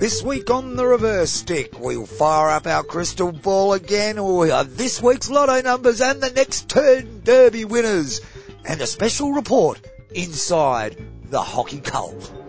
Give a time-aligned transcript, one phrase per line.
[0.00, 4.24] This week on the reverse stick, we'll fire up our crystal ball again.
[4.24, 8.22] We have this week's lotto numbers and the next turn derby winners,
[8.64, 12.39] and a special report inside the hockey cult.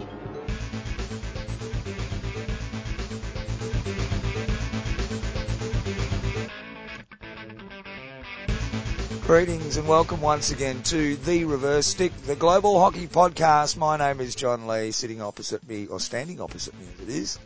[9.31, 13.77] Greetings and welcome once again to the Reverse Stick, the Global Hockey Podcast.
[13.77, 17.39] My name is John Lee, sitting opposite me, or standing opposite me as it is,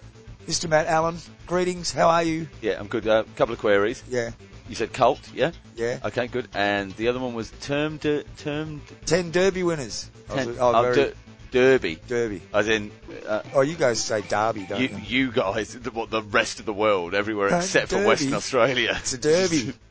[0.48, 0.68] Mr.
[0.68, 1.18] Matt Allen.
[1.46, 2.48] Greetings, how are you?
[2.60, 3.06] Yeah, I'm good.
[3.06, 4.04] A uh, couple of queries.
[4.10, 4.32] Yeah,
[4.68, 5.52] You said cult, yeah?
[5.76, 6.00] yeah.
[6.04, 6.48] Okay, good.
[6.56, 8.02] And the other one was termed,
[8.38, 10.10] termed, Ten Derby winners.
[10.28, 11.14] ten, oh, oh, very der-
[11.52, 12.00] derby.
[12.08, 12.42] Derby.
[12.52, 12.90] As in,
[13.28, 15.28] uh, Oh, you guys say Derby, don't you, you?
[15.28, 18.04] you guys, the, what, the rest of the world, everywhere except for.
[18.04, 18.96] Western Australia.
[19.02, 19.72] It's a Derby.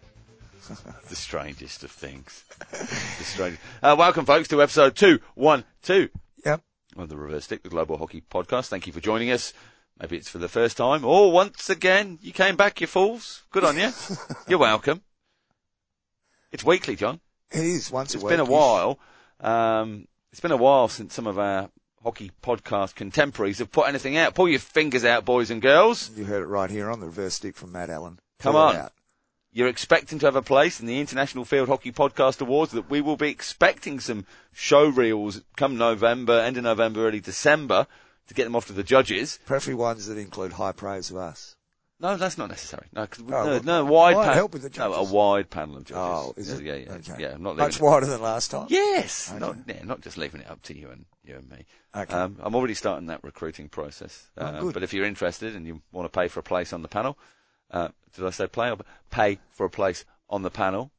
[1.08, 2.44] the strangest of things.
[2.70, 3.62] the strangest.
[3.82, 6.08] Uh, welcome, folks, to episode 212
[6.44, 6.62] yep.
[6.96, 8.68] of the Reverse Stick, the Global Hockey Podcast.
[8.68, 9.52] Thank you for joining us.
[10.00, 13.42] Maybe it's for the first time, or once again, you came back, you fools.
[13.50, 13.90] Good on you.
[14.48, 15.02] You're welcome.
[16.50, 17.20] It's weekly, John.
[17.52, 18.26] It is once It's a.
[18.26, 18.98] It's been a while.
[19.40, 21.68] Um, it's been a while since some of our
[22.02, 24.34] hockey podcast contemporaries have put anything out.
[24.34, 26.10] Pull your fingers out, boys and girls.
[26.16, 28.18] You heard it right here on the Reverse Stick from Matt Allen.
[28.38, 28.90] Come Pull on.
[29.56, 32.72] You're expecting to have a place in the International Field Hockey Podcast Awards.
[32.72, 37.86] That we will be expecting some show reels come November, end of November, early December,
[38.26, 39.38] to get them off to the judges.
[39.46, 41.54] Preferably ones that include high praise of us.
[42.00, 42.88] No, that's not necessary.
[42.92, 45.04] No, 'cause we- Oh, no, well, no, wide might pan- help with the no, a
[45.04, 45.96] wide panel of judges.
[46.02, 46.62] Oh, is yeah, it?
[46.64, 47.22] Yeah, yeah, Okay.
[47.22, 47.34] yeah.
[47.34, 48.66] I'm not Much it- wider than last time.
[48.70, 49.38] Yes, Okay.
[49.38, 51.64] not yeah, not just leaving it up to you and you and me.
[51.94, 52.12] Okay.
[52.12, 54.26] Um, I'm already starting that recruiting process.
[54.36, 54.74] Oh, Uh, good.
[54.74, 57.16] but if you're interested and you want to pay for a place on the panel,
[57.74, 58.78] uh, did I say play or
[59.10, 60.92] pay for a place on the panel?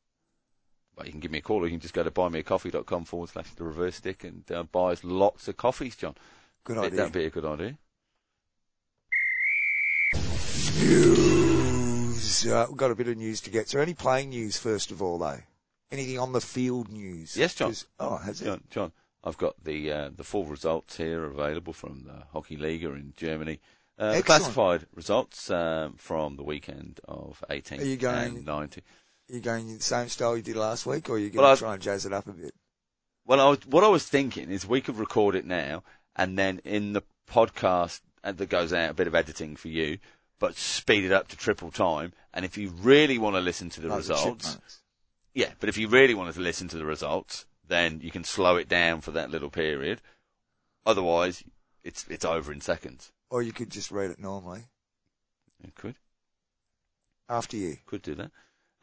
[0.95, 3.29] Well, you can give me a call or you can just go to buymeacoffee.com forward
[3.29, 6.15] slash the reverse stick and uh, buy us lots of coffees, John.
[6.63, 6.97] Good idea.
[6.97, 7.77] That'd be a good idea.
[10.79, 12.45] News.
[12.45, 13.69] Uh, we've got a bit of news to get.
[13.69, 15.39] So any playing news first of all though?
[15.91, 17.37] Anything on the field news?
[17.37, 17.73] Yes, John.
[17.99, 18.45] Oh, has it?
[18.45, 18.91] John, John,
[19.23, 23.59] I've got the uh, the full results here available from the Hockey Liga in Germany.
[23.97, 28.81] Uh, classified results um, from the weekend of 18th Are you going- and 19th.
[29.29, 31.59] you going the same style you did last week, or are you going Well, to
[31.61, 32.53] try and jazz it up a bit?
[33.25, 35.83] Well, I was, what I was thinking is we could record it now,
[36.15, 39.97] and then in the podcast uh, that goes out, a bit of editing for you,
[40.39, 42.11] but speed it up to triple time.
[42.33, 44.81] And if you really want to listen to the Like results, chipmunks.
[45.33, 48.57] yeah, but if you really wanted to listen to the results, then you can slow
[48.57, 50.01] it down for that little period.
[50.85, 51.43] Otherwise,
[51.83, 53.11] it's it's over in seconds.
[53.29, 54.61] Or you could just read it normally.
[55.63, 55.95] You could
[57.27, 57.77] After you.
[57.85, 58.31] could do that.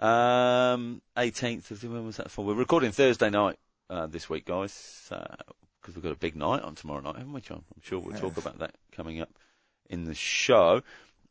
[0.04, 2.44] Um, 18th of when was that for?
[2.44, 3.58] We're recording Thursday night
[3.88, 7.40] uh, this week, guys, because we've got a big night on tomorrow night, haven't we,
[7.40, 7.62] John?
[7.74, 9.30] I'm sure we'll talk about that coming up
[9.88, 10.82] in the show.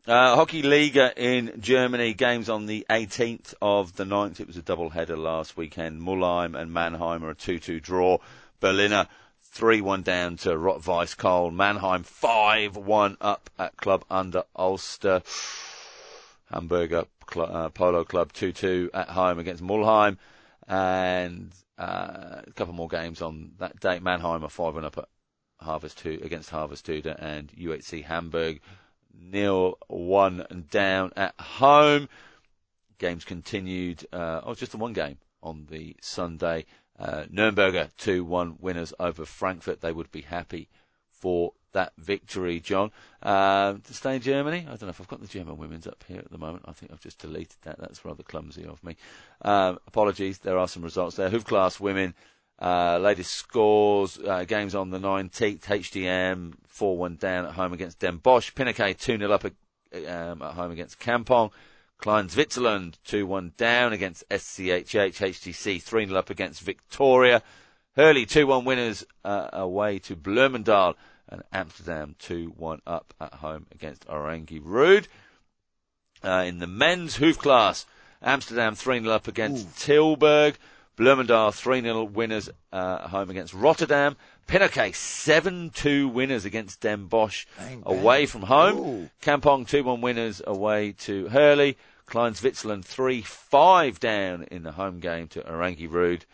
[0.08, 4.40] Uh, Hockey Liga in Germany, games on the 18th of the 9th.
[4.40, 6.02] It was a double header last weekend.
[6.02, 8.18] Mulheim and Mannheim are a 2-2 draw.
[8.60, 9.08] Berliner
[9.56, 11.54] 3-1 down to Rot-Weiss Köln.
[11.54, 15.22] Mannheim 5-1 up at Club under Ulster.
[16.52, 20.18] Hamburger uh, Polo Club 2-2 at home against Mulheim.
[20.68, 24.02] And uh, a couple more games on that date.
[24.02, 25.10] Mannheim are 5-1 up at
[25.60, 28.62] Harvest 2 against Harvest Tudor and UHC Hamburg
[29.14, 32.10] nil one down at home.
[32.98, 34.06] Games continued.
[34.12, 36.66] Uh, oh, just the one game on the Sunday.
[37.02, 39.82] Uh, Nürnberger 2-1 winners over Frankfurt.
[39.82, 40.70] They would be happy
[41.10, 42.92] for that victory, John.
[43.24, 46.04] Uh, to stay in Germany, I don't know if I've got the German women's up
[46.08, 46.66] here at the moment.
[46.68, 47.80] I think I've just deleted that.
[47.80, 48.98] That's rather clumsy of me.
[49.42, 50.38] Um, apologies.
[50.38, 51.30] There are some results there.
[51.30, 52.14] Hoof class women.
[52.62, 58.18] Uh, latest scores, uh, games on the 19th, HDM 4-1 down at home against Den
[58.18, 59.54] Bosch, Pinoké 2-0 up at,
[60.08, 61.50] um, at home against Kampong,
[62.02, 67.44] Klein Switzerland 2-1 down against SCHC, HTC 3-0 up against Victoria,
[67.96, 70.96] Hurley 2-1 winners uh, away to Bloemendaal,
[71.30, 75.08] and Amsterdam 2-1 up at home against Oranje-Rood.
[76.24, 77.86] Uh, in the men's hoof class,
[78.24, 80.56] Amsterdam 3-0 up against Tilburg.
[80.98, 84.18] Bloemendal 3-0 winners uh, at home against Rotterdam.
[84.48, 87.84] Pinoké 7-2 winners against Den Bosch Bang, bang.
[87.86, 88.78] away from home.
[88.78, 89.10] Ooh.
[89.22, 91.78] Kampong 2-1 winners away to Hurley.
[92.12, 96.26] Klein Switzerland 3-5 down in the home game to Oranje-Rood.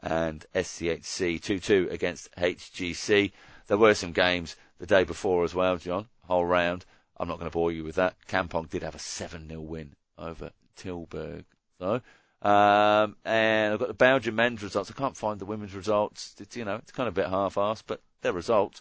[0.00, 3.32] And SCHC 2-2 against HGC.
[3.66, 6.06] There were some games the day before as well, John.
[6.28, 6.84] Whole round.
[7.16, 8.14] I'm not going to bore you with that.
[8.28, 11.46] Kampong did have a 7-0 win over Tilburg.
[11.80, 12.00] though.
[12.40, 14.92] um, and I've got the Belgian men's results.
[14.92, 16.36] I can't find the women's results.
[16.38, 18.80] It's, you know, it's kind of a bit half-assed, but they're results.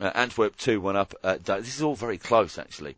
[0.00, 1.14] Uh, Antwerp 2 1 up.
[1.22, 2.96] Uh, this is all very close, actually.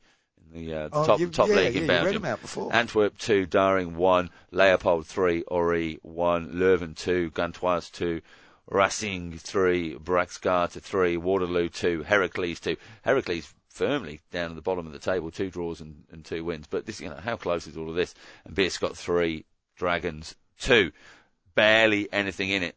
[0.53, 2.23] The, uh, Oh, top, you- top yeah, league yeah, in Belgium.
[2.23, 2.75] them out before.
[2.75, 8.21] Antwerp 2, Daring 1, Leopold 3, Orée 1, Leuven 2, Gantoise 2,
[8.67, 12.77] Racing 3, Braxgata 3, Waterloo 2, Heracles 2.
[13.03, 16.67] Heracles firmly down at the bottom of the table, two draws and, and two wins.
[16.69, 18.15] But this, you know, how close is all of this?
[18.45, 19.45] And Beerschot 3,
[19.77, 20.91] Dragons 2.
[21.55, 22.77] Barely anything in it.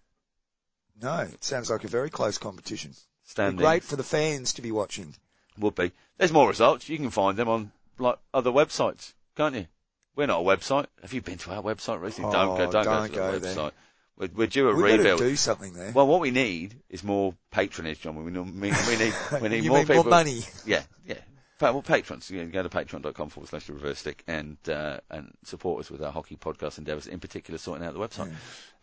[1.02, 2.94] No, it sounds like a very close competition.
[3.26, 3.58] Standing.
[3.58, 5.16] great for the fans to be watching.
[5.60, 5.92] Would be.
[6.18, 6.90] There's more results.
[6.90, 9.68] You can find them on like other websites, can't you?
[10.16, 10.88] We're not a website.
[11.02, 12.32] Have you been to our website recently?
[12.32, 12.64] don't go.
[12.68, 13.72] Oh, Don't, don't go to the website.
[14.18, 15.20] We're, we're due a to rebuild.
[15.20, 15.92] do something there.
[15.92, 18.16] Well, what we need is more patronage, John.
[18.24, 18.40] We need,
[18.88, 20.04] we need, we need more mean people.
[20.04, 20.42] more money?
[20.66, 21.16] Yeah, yeah.
[21.62, 22.30] Well, patrons.
[22.30, 26.04] You know, go to patreon.com forward slash reverse stick and, uh, and support us with
[26.04, 28.32] our hockey podcast endeavours, in particular sorting out the website.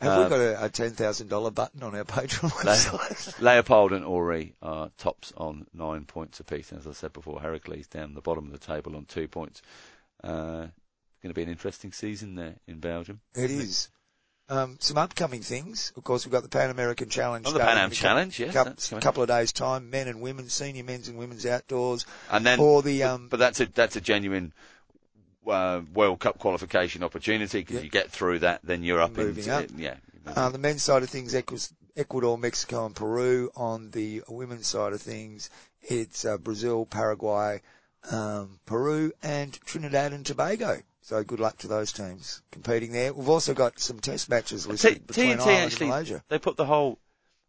[0.01, 3.39] Have Uh, we got a, a ten thousand dollar button on our Patreon website?
[3.43, 6.73] Leopold and Orée are tops on nine points apiece.
[6.73, 9.61] As I said before, Heracles down the bottom of the table on two points.
[10.25, 10.69] Uh,
[11.23, 13.21] going to be an interesting season there in Belgium.
[13.35, 13.91] it is.
[14.51, 15.93] Um, some upcoming things.
[15.97, 17.47] Of course, we've got the Pan American Challenge.
[17.49, 19.91] Oh, the Pan Am Challenge, yes, cou- that's couple of days time.
[19.91, 22.05] Men and women, senior men's and women's outdoors.
[22.31, 24.53] And then, Or the, but- um, but that's a that's a genuine
[25.47, 27.83] uh, World Cup qualification opportunity because Yeah.
[27.83, 29.65] you get through that, then you're up Moving in up.
[29.77, 29.95] yeah.
[30.37, 31.35] On the men's side of things,
[31.97, 33.51] Ecuador, Mexico, and Peru.
[33.57, 35.49] On the women's side of things,
[35.83, 37.63] it's uh, Brazil, Paraguay,
[38.11, 40.83] um, Peru, and Trinidad and Tobago.
[41.03, 43.13] So good luck to those teams competing there.
[43.13, 46.25] We've also got some test matches T- listed between TNT Ireland actually and Malaysia.
[46.29, 46.99] they put the whole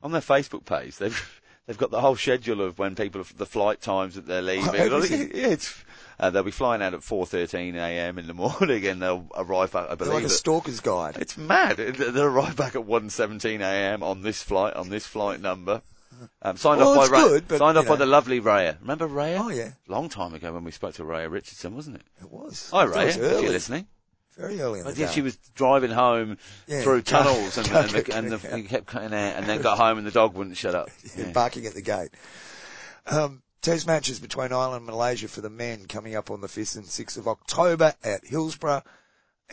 [0.02, 0.98] on their Facebook page.
[0.98, 4.74] They've they've got the whole schedule of when people the flight times that they're leaving.
[4.76, 5.32] everything.
[5.36, 5.84] yeah, it's,
[6.20, 8.18] uh, they'll be flying out at 4:13 a.m.
[8.18, 9.90] in the morning and they'll arrive back.
[9.90, 11.18] I They're like a stalker's guide.
[11.20, 11.78] It's mad.
[11.78, 14.02] They'll arrive back at 1:17 a.m.
[14.02, 15.82] on this flight, on this flight number.
[16.44, 18.80] Um, signed Well, off by Ray, good, but, signed off by the lovely Raya.
[18.82, 19.40] Remember Raya?
[19.40, 22.04] Oh yeah, Long time ago when we spoke to Raya Richardson, wasn't it?
[22.22, 22.70] it was.
[22.72, 23.88] Hi It was Raya, if you're listening.
[24.38, 26.38] very early in the But yeah, she was driving home
[26.68, 26.82] Yeah.
[26.82, 30.06] through tunnels and, and, the, and the, kept cutting out, and then got home and
[30.08, 30.90] the dog wouldn't shut up.
[31.18, 31.32] Yeah.
[31.32, 32.10] barking at the gate.
[33.08, 36.76] Um, test matches between Ireland and Malaysia for the men coming up on the 5th
[36.78, 38.84] and 6th of October at Hillsborough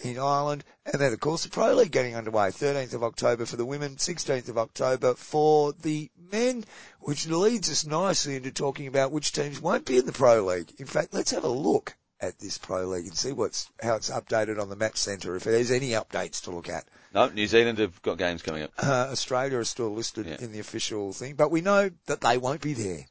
[0.02, 0.64] in Ireland.
[0.86, 2.48] And then, of course, the Pro League getting underway.
[2.48, 6.64] 13th of October for the women, 16th of October for the men,
[7.00, 10.72] which leads us nicely into talking about which teams won't be in the Pro League.
[10.78, 14.10] In fact, let's have a look at this Pro League and see what's, how it's
[14.10, 16.84] updated on the Match Centre, if there's any updates to look at.
[17.14, 18.72] No, New Zealand have got games coming up.
[18.76, 20.36] Uh, Australia is still listed Yeah.
[20.40, 23.06] in the official thing, but we know that they won't be there.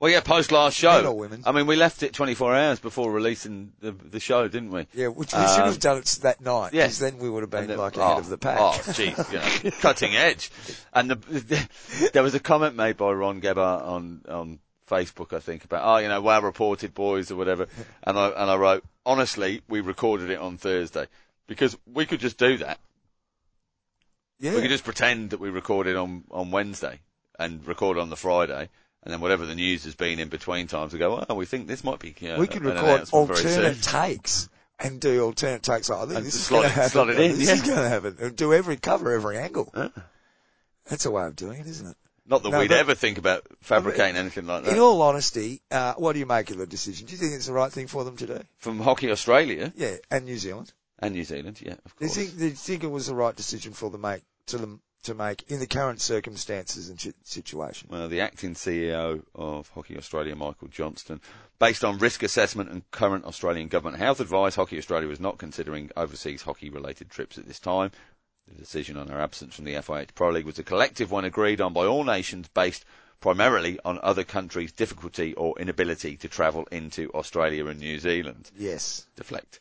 [0.00, 1.28] Well, yeah, post last show.
[1.44, 4.86] I mean, we left it 24 hours before releasing the, the show, didn't we?
[4.94, 7.50] Yeah, which we Um, should have done it that night, because then we would have
[7.50, 8.58] been And the- like ahead oh, of the pack.
[8.58, 10.50] Oh, gee, you know, cutting edge.
[10.94, 11.68] And the,
[12.14, 14.58] there was a comment made by Ron Gebhardt on on
[14.88, 17.66] Facebook, I think, about oh, you know, well reported boys or whatever.
[18.02, 21.08] And I and I wrote, honestly, we recorded it on Thursday
[21.46, 22.80] because we could just do that.
[24.38, 27.00] yeah, We could just pretend that we recorded on on Wednesday
[27.38, 28.70] and record on the Friday.
[29.02, 31.66] And then whatever the news has been in between times, we go, oh, we think
[31.66, 32.14] this might be.
[32.20, 34.48] You know, we could record announcement very soon." alternate takes
[34.78, 35.88] and do alternate takes.
[35.88, 36.90] Like, I think And this is going to happen.
[36.90, 37.54] slot it in, This yeah.
[37.54, 38.16] is going to happen.
[38.20, 39.70] And do every cover every angle.
[39.74, 39.88] Huh?
[40.86, 41.96] That's a way of doing it, isn't it?
[42.26, 44.72] Not that No, we'd ever think about fabricating anything like that.
[44.74, 47.06] In all honesty, uh, what do you make of the decision?
[47.06, 48.40] Do you think it's the right thing for them to do?
[48.58, 50.72] From Hockey Australia Yeah, and New Zealand.
[50.98, 52.14] and New Zealand, yeah, of Do you course.
[52.16, 55.14] think, do you think it was the right decision for them make to them to
[55.14, 57.88] make in the current circumstances and situation?
[57.90, 61.20] Well, the acting CEO of Hockey Australia, Michael Johnston,
[61.58, 65.90] based on risk assessment and current Australian government health advice, Hockey Australia was not considering
[65.96, 67.90] overseas hockey-related trips at this time.
[68.48, 71.60] The decision on our absence from the FIH Pro League was a collective one agreed
[71.60, 72.84] on by all nations based
[73.20, 78.50] primarily on other countries' difficulty or inability to travel into Australia and New Zealand.
[78.56, 79.06] Yes.
[79.14, 79.60] deflect.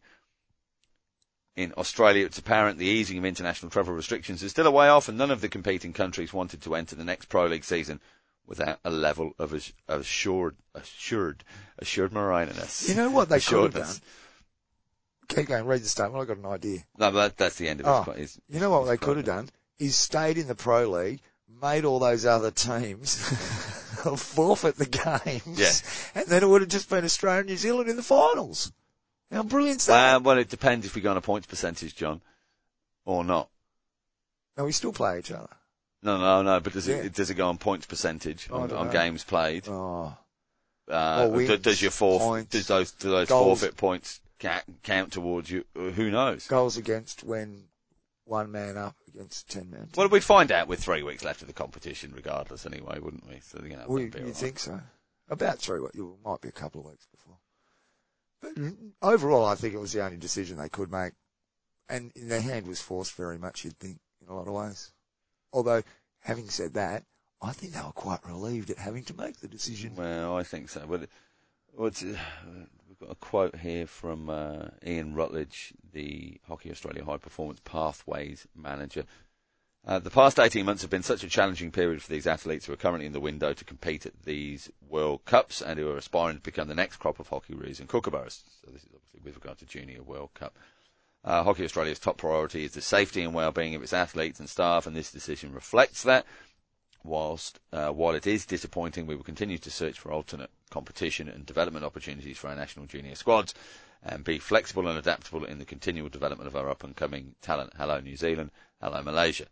[1.60, 5.10] In Australia, it's apparent the easing of international travel restrictions is still a way off,
[5.10, 8.00] and none of the competing countries wanted to enter the next Pro League season
[8.48, 9.54] without a level of
[9.90, 11.44] assured, assured,
[11.78, 12.88] assured marininess.
[12.88, 13.96] You know what they could have done?
[15.28, 16.22] Keep going, read the statement.
[16.22, 16.80] I've got an idea.
[16.98, 18.12] No, but that, that's the end of Oh.
[18.12, 18.16] it.
[18.22, 19.50] It's- You know what it's they could quite- have done
[19.80, 21.20] is stayed in the Pro League,
[21.62, 23.16] made all those other teams
[24.16, 26.22] forfeit the games, Yeah.
[26.22, 28.72] and then it would have just been Australia and New Zealand in the finals.
[29.32, 30.16] How brilliant's that?
[30.16, 32.22] Uh, well, it depends if we go on a points percentage, John,
[33.06, 33.50] or not.
[34.58, 35.50] no, we still play each other.
[36.02, 36.60] No, no, no.
[36.60, 36.98] But does Yeah.
[36.98, 39.68] it does it go on points percentage on, on games played?
[39.68, 40.16] Oh,
[40.90, 43.60] Uh, Or wins, does your forf- points, does those do those goals.
[43.60, 45.64] forfeit points ca- count towards you?
[45.76, 46.48] Uh, Who knows?
[46.48, 47.66] goals against when
[48.26, 49.90] one man up against ten man.
[49.96, 53.40] Well, we'd find out with three weeks left of the competition, regardless, anyway, wouldn't we?
[53.42, 54.36] So you know, Well, you right.
[54.36, 54.82] think so?
[55.30, 55.96] About three weeks.
[55.96, 57.29] It might be a couple of weeks before.
[58.42, 58.54] But
[59.02, 61.14] overall, I think it was the only decision they could make,
[61.90, 63.64] and their hand was forced very much.
[63.64, 64.92] You'd think in a lot of ways.
[65.52, 65.84] Although,
[66.20, 67.04] having said that,
[67.42, 69.96] I think they were quite relieved at having to make the decision.
[69.96, 70.82] Well, I think so.
[71.74, 72.18] What's, uh,
[72.88, 78.48] we've got a quote here from uh, Ian Rutledge, the Hockey Australia High Performance Pathways
[78.56, 79.06] manager.
[79.88, 82.74] Uh, the past 18 months have been such a challenging period for these athletes who
[82.74, 86.38] are currently in the window to compete at these World Cups and who are aspiring
[86.38, 88.44] to become the next crop of Hockeyroos and kookaburras.
[88.64, 90.56] So this is obviously with regard to Junior World Cup.
[91.24, 94.86] Uh, hockey Australia's top priority is the safety and well-being of its athletes and staff,
[94.86, 96.26] and this decision reflects that.
[97.04, 101.46] Whilst uh, while it is disappointing, we will continue to search for alternate competition and
[101.46, 103.54] development opportunities for our national junior squads,
[104.04, 107.72] and be flexible and adaptable in the continual development of our up-and-coming talent.
[107.78, 108.52] Hello, New Zealand.
[108.82, 109.48] Hello, Malaysia.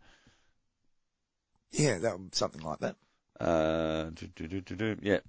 [1.72, 2.96] Yeah, that something like that.
[3.40, 4.96] Uh, do, do, do.
[5.00, 5.20] Yeah.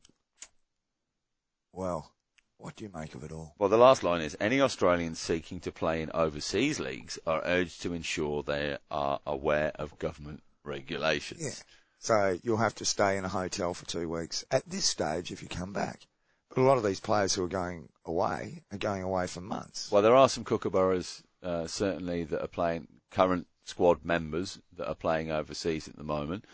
[1.71, 2.11] Well,
[2.57, 3.53] what do you make of it all?
[3.57, 7.81] Well, the last line is any Australians seeking to play in overseas leagues are urged
[7.83, 11.41] to ensure they are aware of government regulations.
[11.41, 11.63] Yeah.
[11.99, 15.41] So you'll have to stay in a hotel for two weeks at this stage if
[15.41, 16.07] you come back.
[16.49, 19.91] But a lot of these players who are going away are going away for months.
[19.91, 24.95] Well, there are some kookaburras uh, certainly that are playing current squad members that are
[24.95, 26.45] playing overseas at the moment.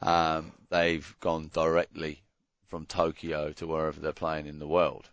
[0.00, 2.22] Um, they've gone directly
[2.66, 5.08] from Tokyo to wherever they're playing in the world.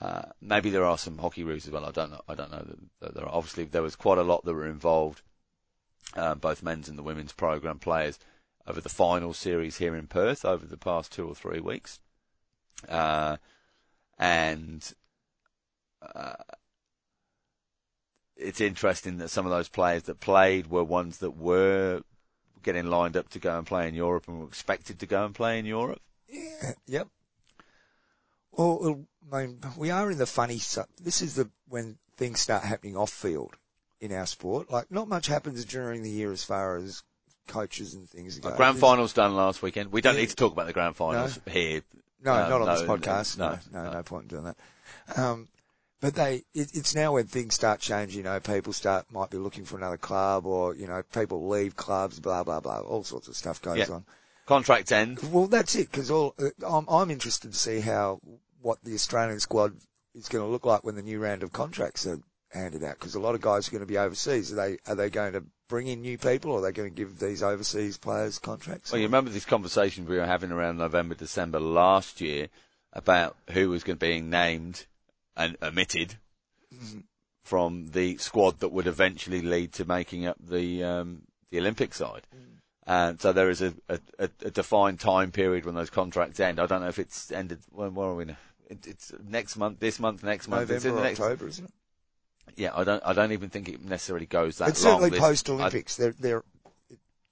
[0.00, 1.84] Uh, maybe there are some Hockeyroos as well.
[1.84, 2.22] I don't know.
[2.26, 2.66] I don't know.
[3.00, 3.34] There are.
[3.34, 5.22] Obviously, there was quite a lot that were involved,
[6.16, 8.18] uh, both men's and the women's program players
[8.66, 12.00] over the final series here in Perth over the past two or three weeks.
[12.88, 13.36] Uh,
[14.18, 14.92] and
[16.14, 16.34] uh,
[18.42, 22.02] it's interesting that some of those players that played were ones that were
[22.62, 25.34] getting lined up to go and play in Europe and were expected to go and
[25.34, 26.00] play in Europe.
[26.28, 26.72] Yeah.
[26.86, 27.08] Yep.
[28.52, 30.60] Well, I mean, we are in the funny.
[31.02, 33.56] This is the when things start happening off field
[34.00, 34.70] in our sport.
[34.70, 37.02] Like, not much happens during the year as far as
[37.48, 38.50] coaches and things go.
[38.50, 39.90] The grand finals done last weekend.
[39.90, 40.20] We don't Yeah.
[40.22, 41.82] need to talk about the grand finals here.
[42.22, 43.38] No, Um, not on no, this podcast.
[43.38, 44.02] No, no, no, no, no.
[44.02, 45.18] point in doing that.
[45.18, 45.48] Um,
[46.02, 48.18] but they, it, it's now when things start changing.
[48.18, 51.76] You know, people start might be looking for another club, or you know, people leave
[51.76, 52.18] clubs.
[52.20, 52.80] Blah blah blah.
[52.80, 53.94] All sorts of stuff goes Yeah.
[53.94, 54.04] on.
[54.44, 55.20] Contracts end.
[55.32, 55.90] Well, that's it.
[55.90, 58.20] Because all uh, I'm, I'm interested to see how
[58.60, 59.74] what the Australian squad
[60.14, 62.18] is going to look like when the new round of contracts are
[62.50, 62.98] handed out.
[62.98, 64.52] Because a lot of guys are going to be overseas.
[64.52, 66.94] Are they are they going to bring in new people, or are they going to
[66.96, 68.90] give these overseas players contracts?
[68.90, 72.48] Well, you remember this conversation we were having around November, December last year
[72.92, 74.84] about who was going to be named
[75.36, 76.16] and omitted
[77.42, 82.26] from the squad that would eventually lead to making up the um, the Olympic side.
[82.84, 86.58] And so there is a, a, a defined time period when those contracts end.
[86.58, 87.60] I don't know if it's ended.
[87.70, 88.36] When, where are we now?
[88.68, 90.68] It, it's next month, this month, next month.
[90.70, 91.20] it's in November, the next.
[91.20, 91.70] October, isn't it?
[92.56, 93.02] Yeah, I don't.
[93.06, 95.00] I don't even think it necessarily goes that It's long.
[95.00, 95.96] certainly post Olympics.
[95.96, 96.42] They're they're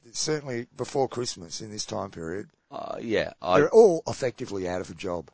[0.07, 2.49] it's certainly before Christmas in this time period.
[2.71, 5.30] Uh, yeah, I, They're all effectively out of a job.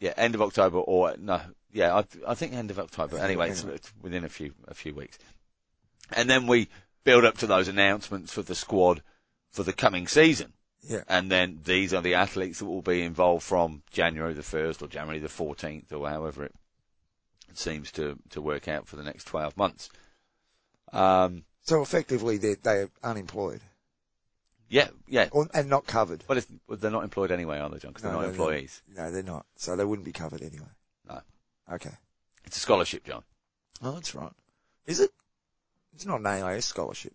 [0.00, 1.40] Yeah, end of October or no,
[1.72, 3.18] yeah, I, I think end of October.
[3.18, 5.18] Anyway, it's, it's within a few a few weeks,
[6.12, 6.68] and then we
[7.04, 9.02] build up to those announcements for the squad
[9.50, 11.04] for the coming season, Yeah.
[11.08, 14.88] and then these are the athletes that will be involved from January the first or
[14.88, 16.54] January the fourteenth or however it
[17.54, 19.90] seems to to work out for the next twelve months.
[20.92, 23.60] Um, So effectively, they're they're unemployed
[24.68, 26.24] yeah, yeah, or, and not covered.
[26.26, 27.90] but it's, well, they're not employed anyway, are they, John?
[27.92, 28.32] Because they're No, not no, no.
[28.32, 28.82] employees.
[28.96, 29.46] No, they're not.
[29.56, 30.66] So they wouldn't be covered anyway.
[31.08, 31.20] No.
[31.72, 31.90] Okay.
[32.44, 33.22] It's a scholarship, John.
[33.82, 34.32] Oh, that's right.
[34.86, 35.10] Is it?
[35.94, 37.14] It's not an AIS scholarship.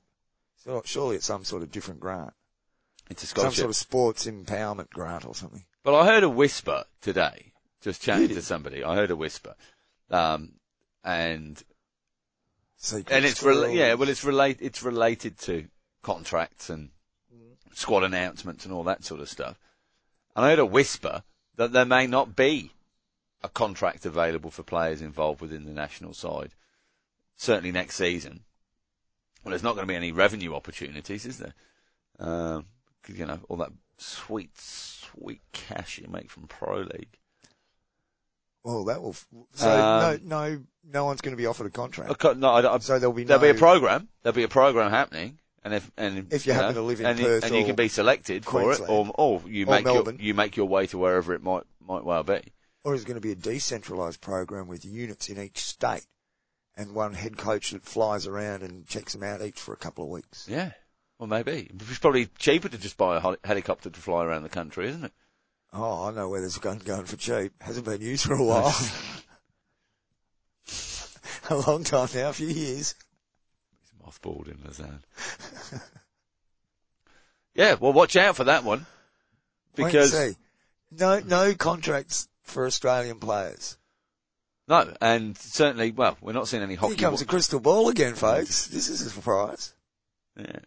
[0.63, 2.33] So surely it's some sort of different grant.
[3.09, 3.53] It's a scholarship.
[3.53, 3.57] Some scholarship.
[3.57, 5.63] sort of sports empowerment grant or something.
[5.83, 8.35] But I heard a whisper today, just chatting Really?
[8.35, 8.83] to somebody.
[8.83, 9.55] I heard a whisper,
[10.11, 10.51] um,
[11.03, 11.61] and
[12.77, 15.67] Secret and it's rela- yeah, well, it's relate it's related to
[16.01, 16.89] contracts and
[17.73, 19.59] squad announcements and all that sort of stuff.
[20.35, 21.23] And I heard a whisper
[21.55, 22.71] that there may not be
[23.43, 26.51] a contract available for players involved within the national side,
[27.35, 28.41] certainly next season.
[29.43, 31.53] Well, there's not going to be any revenue opportunities, is there?
[32.19, 32.65] Um
[33.07, 37.17] you know all that sweet, sweet cash you make from pro league.
[38.63, 39.11] Well, that will.
[39.11, 42.11] f- So Um, no, no, no one's going to be offered a contract.
[42.11, 44.09] Okay, no, I, I, So there'll be there'll no, be a program.
[44.21, 47.05] There'll be a program happening, and if and If you happen know, to live in
[47.05, 49.85] and, you- Perth and you can be selected for it, or or you Or make
[49.85, 52.41] your, you make your way to wherever it might might well be.
[52.83, 56.05] or is it going to be a decentralised program with units in each state,
[56.75, 60.03] and one head coach that flies around and checks them out each for a couple
[60.05, 60.47] of weeks.
[60.49, 60.71] Yeah.
[61.17, 61.69] Well, maybe.
[61.89, 65.11] It's probably cheaper to just buy a helicopter to fly around the country, isn't it?
[65.73, 67.51] Oh, I know where there's a gun going for cheap.
[67.61, 68.73] Hasn't been used for a while.
[71.49, 72.95] a long time now, a few years.
[74.09, 75.03] It's mothballed in Lausanne.
[77.55, 78.85] yeah, well, watch out for that one.
[79.75, 80.35] Because, see.
[80.91, 83.77] no, no contracts for Australian players.
[84.67, 86.95] no, and certainly, well, we're not seeing any Here hockey.
[86.95, 88.67] comes a crystal ball again, folks.
[88.67, 89.73] This is a surprise.
[90.37, 90.59] Yeah.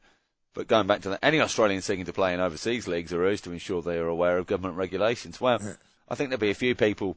[0.54, 3.44] But going back to that, any Australians seeking to play in overseas leagues are urged
[3.44, 5.40] to ensure they are aware of government regulations.
[5.40, 5.74] Well, Yeah.
[6.08, 7.16] I think there'll be a few people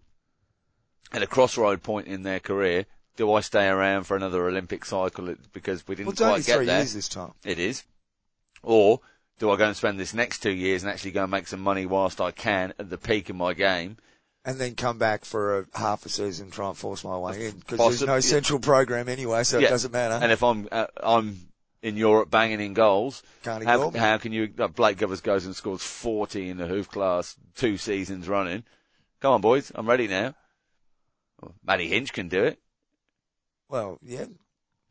[1.11, 2.85] at a crossroad point in their career.
[3.15, 6.65] Do I stay around for another Olympic cycle because we didn't Well, quite get three
[6.65, 6.79] there?
[6.79, 7.33] years this time.
[7.45, 7.83] It is.
[8.61, 8.99] Or
[9.39, 11.61] do I go and spend this next two years and actually go and make some
[11.61, 13.97] money whilst I can at the peak of my game?
[14.43, 17.57] And then come back for a half a season, try and force my way in.
[17.57, 19.67] Because there's no central program anyway, so Yeah.
[19.67, 20.19] it doesn't matter.
[20.21, 21.47] And if I'm uh, I'm
[21.81, 24.51] in Europe banging in goals, Can't how, how can you?
[24.59, 28.63] Uh, Blake Govers goes and scores 40 in the hoof class two seasons running.
[29.21, 30.35] Come on, boys, I'm ready now.
[31.41, 32.59] Well, Matty Hinch can do it.
[33.69, 34.25] Well, yeah.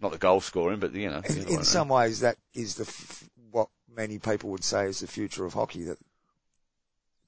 [0.01, 1.23] Not the goal scoring, but you know.
[1.29, 5.07] In, in some ways, that is the f- what many people would say is the
[5.07, 5.85] future of hockey.
[5.85, 5.99] That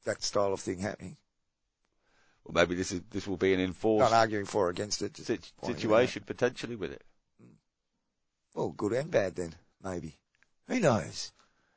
[0.05, 1.17] that style of thing happening.
[2.45, 5.15] Well, maybe this is this will be an enforced Not arguing for or against it.
[5.15, 7.03] Just sit- pointing it situation potentially with it.
[8.55, 10.17] Well, good and bad then, maybe.
[10.69, 11.33] Who knows?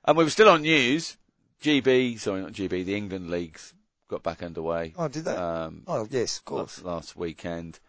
[0.06, 1.18] And we were still on news.
[1.62, 3.74] GB, sorry, not GB, the England leagues
[4.08, 4.94] got back underway.
[4.98, 5.36] Oh, did they?
[5.36, 6.78] Um, oh, yes, of course.
[6.78, 7.80] last, last weekend.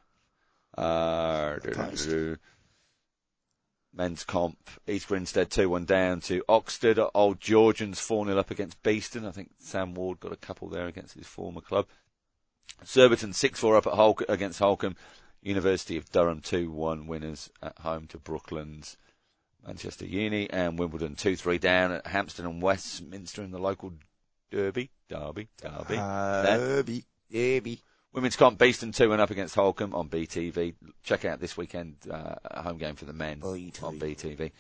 [0.76, 1.56] Uh,
[3.92, 6.98] men's comp, East Grinstead 2-1 down to Oxford.
[7.14, 9.26] Old Georgians 4-0 up against Beeston.
[9.26, 11.86] I think Sam Ward got a couple there against his former club.
[12.84, 14.96] Surbiton 6-4 up at Holc- against Holcombe.
[15.42, 18.96] University of Durham 2-1 winners at home to Brooklands.
[19.66, 23.92] Manchester Uni and Wimbledon 2-3 down at Hampstead and Westminster in the local
[24.50, 24.90] derby.
[25.08, 25.48] Derby.
[25.60, 25.96] Derby.
[25.96, 27.04] Derby.
[27.30, 27.82] Derby.
[28.12, 30.74] Women's comp Beeston 2 and up against Holcombe on BTV.
[31.04, 33.84] Check out this weekend, uh, a home game for the men BTV.
[33.84, 34.50] on BTV.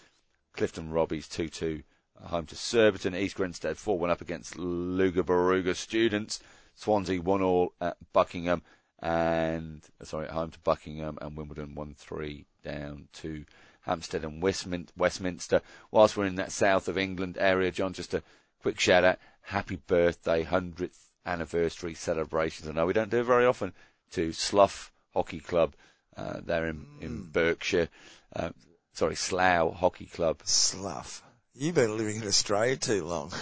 [0.52, 1.82] Clifton Robbies 2-2
[2.22, 3.16] uh, home to Surbiton.
[3.16, 6.38] East Grinstead 4-1 up against Loughborough students.
[6.76, 8.62] Swansea 1 all at Buckingham
[9.00, 13.44] and, uh, sorry, at home to Buckingham and Wimbledon 1-3 down to
[13.80, 15.60] Hampstead and Westmin- Westminster.
[15.90, 18.22] Whilst we're in that south of England area, John, just a
[18.62, 19.18] quick shout out.
[19.42, 22.68] Happy birthday, 100th anniversary celebrations.
[22.68, 23.72] I know we don't do it very often
[24.12, 25.74] to Slough Hockey Club,
[26.16, 27.88] uh, there in, in Berkshire.
[28.34, 28.50] Uh,
[28.92, 30.40] sorry, Slough Hockey Club.
[30.44, 31.22] Slough.
[31.54, 33.32] You've been living in Australia too long.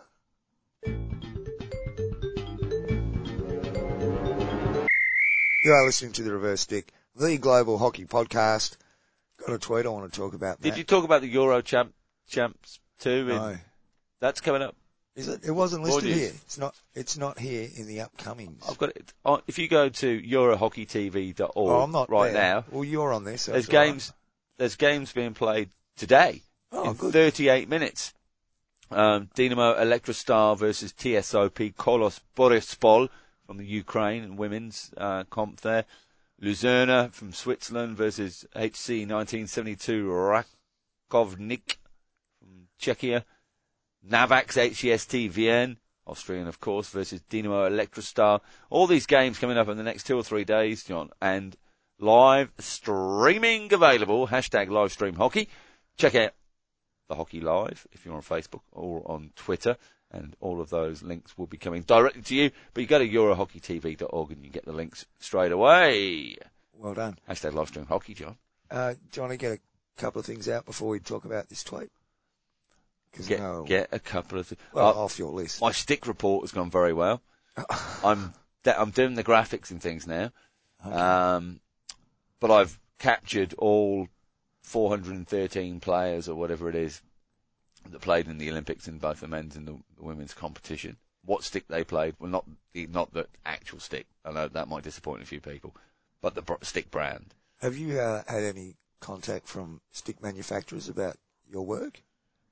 [5.63, 8.77] you are listening to the Reverse Stick, the Global Hockey Podcast.
[9.45, 10.61] Got a tweet I want to talk about.
[10.61, 10.77] Did Matt.
[10.77, 11.93] you talk about the Euro champ,
[12.27, 13.09] champs too?
[13.09, 13.57] In, No.
[14.19, 14.75] That's coming up.
[15.15, 15.41] Is it?
[15.43, 16.31] It wasn't listed here.
[16.45, 16.73] It's not.
[16.95, 18.69] It's not here in the upcomings.
[18.69, 19.13] I've got it.
[19.25, 22.41] Oh, if you go to EuroHockeyTV.org oh, I'm not right there.
[22.55, 23.43] now, Well, you're on this.
[23.43, 23.87] So there's all right.
[23.87, 24.13] games.
[24.57, 27.13] There's games being played today Oh, in good.
[27.13, 28.13] 38 minutes.
[28.89, 33.09] Um, Dinamo Elektrostal versus TSOP Kolos Borispol
[33.47, 35.85] from the Ukraine and women's uh, comp there.
[36.41, 40.05] Luzerna from Switzerland versus HC 1972
[41.11, 41.77] Rakovnik
[42.39, 43.23] from Czechia.
[44.07, 48.41] Navax HEST Vienne, Austrian of course, versus Dinamo Elektrostal.
[48.69, 51.55] All these games coming up in the next two or three days, John, and
[51.99, 54.27] live streaming available.
[54.27, 55.47] Hashtag live stream hockey.
[55.97, 56.33] Check out
[57.07, 59.77] the Hockey Live if you're on Facebook or on Twitter,
[60.11, 62.51] and all of those links will be coming directly to you.
[62.73, 66.37] But you go to EuroHockeyTV.org and you get the links straight away.
[66.73, 67.19] Well done.
[67.29, 68.37] Hashtag live stream hockey, John.
[68.69, 69.59] Uh, want to get a
[69.97, 71.91] couple of things out before we talk about this tweet?
[73.27, 74.49] Get no, get a couple of.
[74.49, 75.61] Th- well, Uh, off your list.
[75.61, 77.21] my stick report has gone very well.
[78.03, 78.33] I'm
[78.65, 80.31] I'm doing the graphics and things now.
[80.83, 81.59] Um,
[82.39, 84.07] but I've captured all
[84.63, 87.01] 413 players or whatever it is
[87.89, 90.97] that played in the Olympics in both the men's and the women's competition.
[91.25, 92.15] What stick they played?
[92.19, 94.07] Well, not the not the actual stick.
[94.25, 95.75] I know that might disappoint a few people,
[96.21, 97.33] but the br- stick brand.
[97.61, 101.17] Have you uh, had any contact from stick manufacturers about
[101.51, 102.01] your work?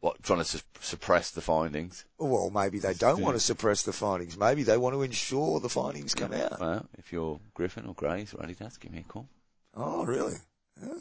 [0.02, 2.06] What trying to su- suppress the findings?
[2.18, 3.26] Well, maybe they don't Yeah.
[3.26, 4.38] want to suppress the findings.
[4.38, 6.60] Maybe they want to ensure the findings come out.
[6.60, 9.28] Well, if you're Gryphon or Grays or Adidas, give me a call.
[9.76, 10.38] Oh, really?
[10.82, 10.94] Yeah.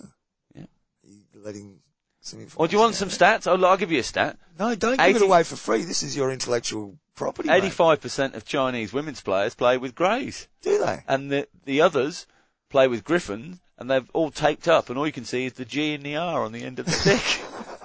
[0.55, 0.65] Yeah.
[1.05, 1.79] You letting
[2.21, 3.39] some information Or do you want some there?
[3.39, 3.47] stats?
[3.47, 4.37] Look, I'll give you a stat.
[4.59, 5.83] No, don't give it away for free.
[5.85, 7.49] This is your intellectual property.
[7.49, 10.49] 85% of Chinese women's players play with Grays.
[10.63, 11.05] Do they?
[11.07, 12.27] And the, the others
[12.69, 15.65] play with Gryphon and they've all taped up, and all you can see is the
[15.65, 17.45] G and the R on the end of the stick.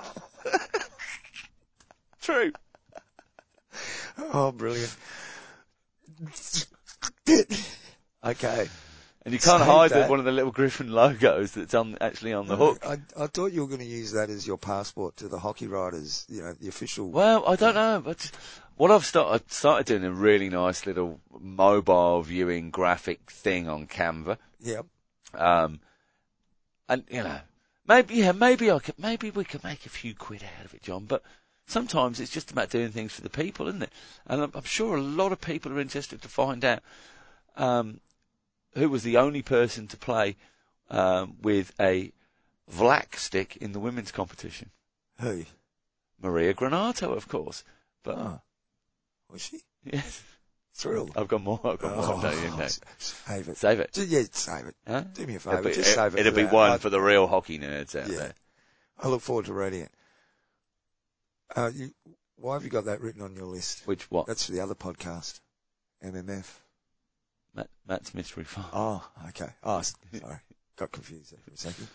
[2.24, 2.52] True.
[4.18, 4.96] Oh, brilliant.
[8.24, 8.70] okay.
[9.26, 10.10] And you can't Save hide that.
[10.10, 12.80] one of the little Gryphon logos that's on actually on the hook.
[12.86, 15.68] I, I thought you were going to use that as your passport to the hockey
[15.68, 17.10] riders, you know, the official.
[17.10, 18.32] Well, I don't know, but
[18.76, 24.38] what I've started, started doing a really nice little mobile viewing graphic thing on Canva.
[24.62, 24.86] Yep.
[25.34, 25.80] Um,
[26.88, 27.40] and you know,
[27.88, 30.84] maybe yeah, maybe I could, maybe we could make a few quid out of it,
[30.84, 31.06] John.
[31.06, 31.24] But
[31.68, 33.92] sometimes it's just about doing things for the people, isn't it?
[34.28, 36.80] And I'm, I'm sure a lot of people are interested to find out
[37.58, 38.00] um,
[38.76, 40.36] who was the only person to play
[40.90, 42.12] um, with a
[42.72, 44.70] Vlack stick in the women's competition.
[45.20, 45.46] Who?
[46.22, 47.64] Maria Granatto, of course.
[48.04, 48.42] But Oh.
[49.32, 49.62] Was she?
[49.84, 50.22] yes,
[50.76, 51.12] Thrilled.
[51.16, 51.60] I've got more.
[51.64, 52.22] I've got more.
[52.24, 52.68] No, you know.
[52.98, 53.58] Save it.
[53.58, 53.94] Save it.
[53.94, 54.76] Ju- Yeah, save it.
[54.88, 55.02] Huh?
[55.14, 55.72] Do me a favour.
[55.72, 56.20] Just save it.
[56.20, 58.18] it'll be one for the real hockey nerds out Yeah.
[58.18, 58.34] there.
[59.00, 59.92] I look forward to reading it.
[61.56, 61.92] Uh, you,
[62.38, 63.86] why have you got that written on your list?
[63.86, 64.28] Which what?
[64.28, 65.40] That's for the other podcast.
[66.04, 66.46] MMF.
[67.56, 68.68] Matt, Matt's mystery farm.
[68.74, 69.50] Oh, okay.
[69.64, 70.38] Oh, sorry.
[70.76, 71.88] Got confused there for a second.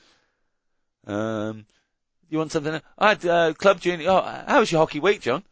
[1.06, 1.66] Um,
[2.30, 2.80] you want something?
[2.96, 4.08] I had uh, club junior.
[4.10, 5.42] Oh, how was your hockey week, John?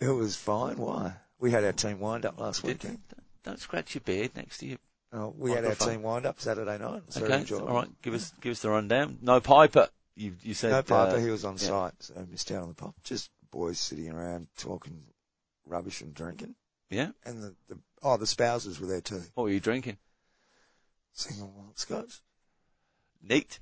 [0.00, 0.76] It was fine.
[0.76, 1.14] Why?
[1.38, 2.98] We had our team wind up last Did- weekend.
[3.44, 4.78] Don't scratch your beard next to you.
[5.12, 7.02] Oh, we had our team wind up Saturday night.
[7.12, 7.68] Very Okay, enjoyable.
[7.68, 7.88] all right.
[8.02, 9.18] Give us give us the rundown.
[9.22, 9.88] No Piper.
[10.16, 11.58] You you said No Piper, uh, he was on yeah.
[11.68, 12.94] site, so I missed out on the pop.
[13.02, 15.02] Just boys sitting around talking
[15.66, 16.54] rubbish and drinking.
[16.90, 17.10] yeah.
[17.24, 19.22] And the, the oh, the spouses were there too.
[19.34, 19.98] What were you drinking?
[21.12, 22.20] Single malt scotch.
[23.22, 23.58] Neat.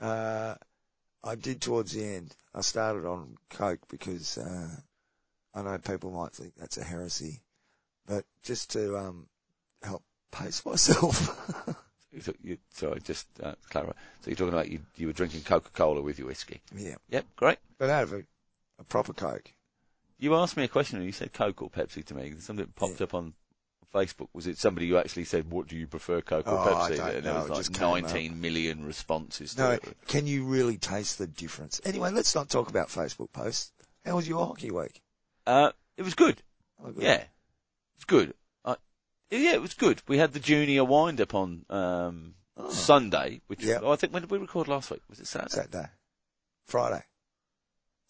[0.00, 0.54] Uh,
[1.22, 2.34] I did towards the end.
[2.54, 4.68] I started on Coke because, uh,
[5.54, 7.42] I know people might think that's a heresy,
[8.06, 9.26] but just to, um,
[9.82, 11.76] help pace myself.
[12.22, 13.92] Took- you- sorry, just uh, clarify.
[14.22, 16.60] So you're talking about you you were drinking Coca Cola with your whiskey.
[16.74, 16.96] yeah.
[17.10, 17.58] Yep, great.
[17.78, 18.22] But out of a,
[18.78, 19.52] a proper Coke.
[20.18, 22.32] You asked me a question and you said Coke or Pepsi to me.
[22.38, 23.34] Something popped up on
[23.94, 24.28] Facebook.
[24.32, 26.96] Was it somebody who actually said, "What do you prefer, Coke or Oh, I Pepsi?"
[26.96, 28.10] don't and know, there it was like came up.
[28.12, 29.96] 19 million responses to No, it.
[30.08, 31.80] can you really taste the difference?
[31.84, 33.72] Anyway, let's not talk about Facebook posts.
[34.06, 35.00] How was your hockey week?
[35.46, 36.40] Uh, it was good.
[36.82, 37.02] Oh, good.
[37.02, 37.22] Yeah,
[37.96, 38.32] it's good.
[39.30, 40.02] Yeah, it was good.
[40.06, 42.70] We had the junior wind up on um, Oh.
[42.70, 43.82] Sunday, which Yep.
[43.84, 45.02] oh, I think when did we record last week?
[45.10, 45.50] Was it Saturday?
[45.54, 45.88] Saturday.
[46.64, 47.02] Friday.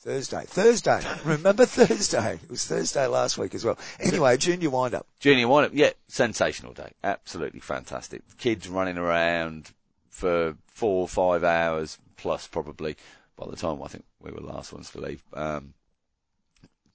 [0.00, 0.44] Thursday.
[0.46, 1.02] Thursday.
[1.24, 2.34] Remember Thursday?
[2.42, 3.76] It was Thursday last week as well.
[3.98, 5.06] Anyway, junior wind up.
[5.18, 5.72] Junior wind up.
[5.74, 6.92] Yeah, sensational day.
[7.02, 8.22] Absolutely fantastic.
[8.38, 9.72] Kids running around
[10.10, 12.96] for four or five hours plus probably
[13.36, 15.22] by the time I think we were the last ones to leave.
[15.34, 15.74] Um,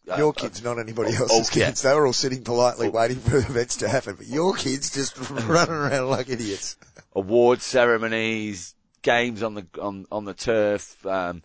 [0.06, 1.68] Your uh, kids, not anybody oh, else's oh, yeah.
[1.68, 1.82] kids.
[1.84, 2.92] They were all sitting politely Oh.
[2.92, 6.76] waiting for events to happen, but your kids just running around like idiots.
[7.16, 11.44] award ceremonies, games on the on on the turf, um,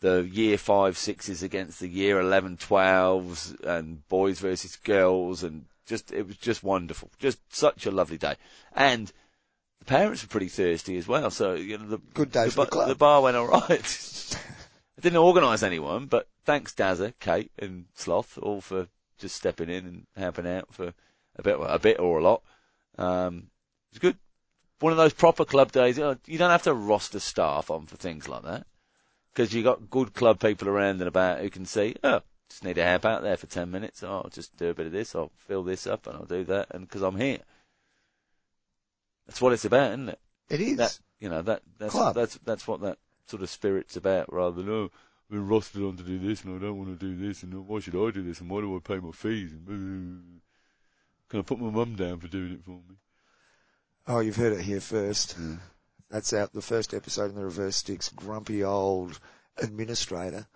[0.00, 6.10] the year five sixes against the year eleven twelves, and boys versus girls, and just
[6.10, 8.36] it was just wonderful, just such a lovely day,
[8.74, 9.12] and
[9.80, 11.30] the parents were pretty thirsty as well.
[11.30, 12.88] So you know the Good day the, for the club.
[12.88, 14.36] the bar went all right.
[14.98, 19.84] I didn't organise anyone, but thanks Dazza, Kate, and Sloth all for just stepping in
[19.84, 20.94] and helping out for
[21.36, 22.42] a bit, a bit or a lot.
[22.96, 23.50] Um,
[23.90, 24.16] it was good
[24.80, 25.98] one of those proper club days.
[25.98, 28.66] You don't have to roster staff on for things like that
[29.34, 31.96] because you've got good club people around and about who can see.
[32.02, 34.02] Oh, just need to help out there for ten minutes.
[34.02, 35.14] Oh, I'll just do a bit of this.
[35.14, 37.40] I'll fill this up and I'll do that, and because I'm here.
[39.26, 40.20] That's what it's about, isn't it?
[40.48, 40.76] It is.
[40.78, 42.14] That you know that that's Club.
[42.14, 44.90] that's that's what that sort of spirit's about, rather than oh,
[45.30, 47.80] been rostered on to do this and I don't want to do this and why
[47.80, 50.40] should I do this and why do I pay my fees and
[51.28, 52.96] can I put my mum down for doing it for me?
[54.08, 55.38] oh, you've heard it here first.
[55.38, 55.58] Mm.
[56.10, 58.08] That's out the first episode in the Reverse Sticks.
[58.08, 59.20] Grumpy old
[59.58, 60.46] administrator.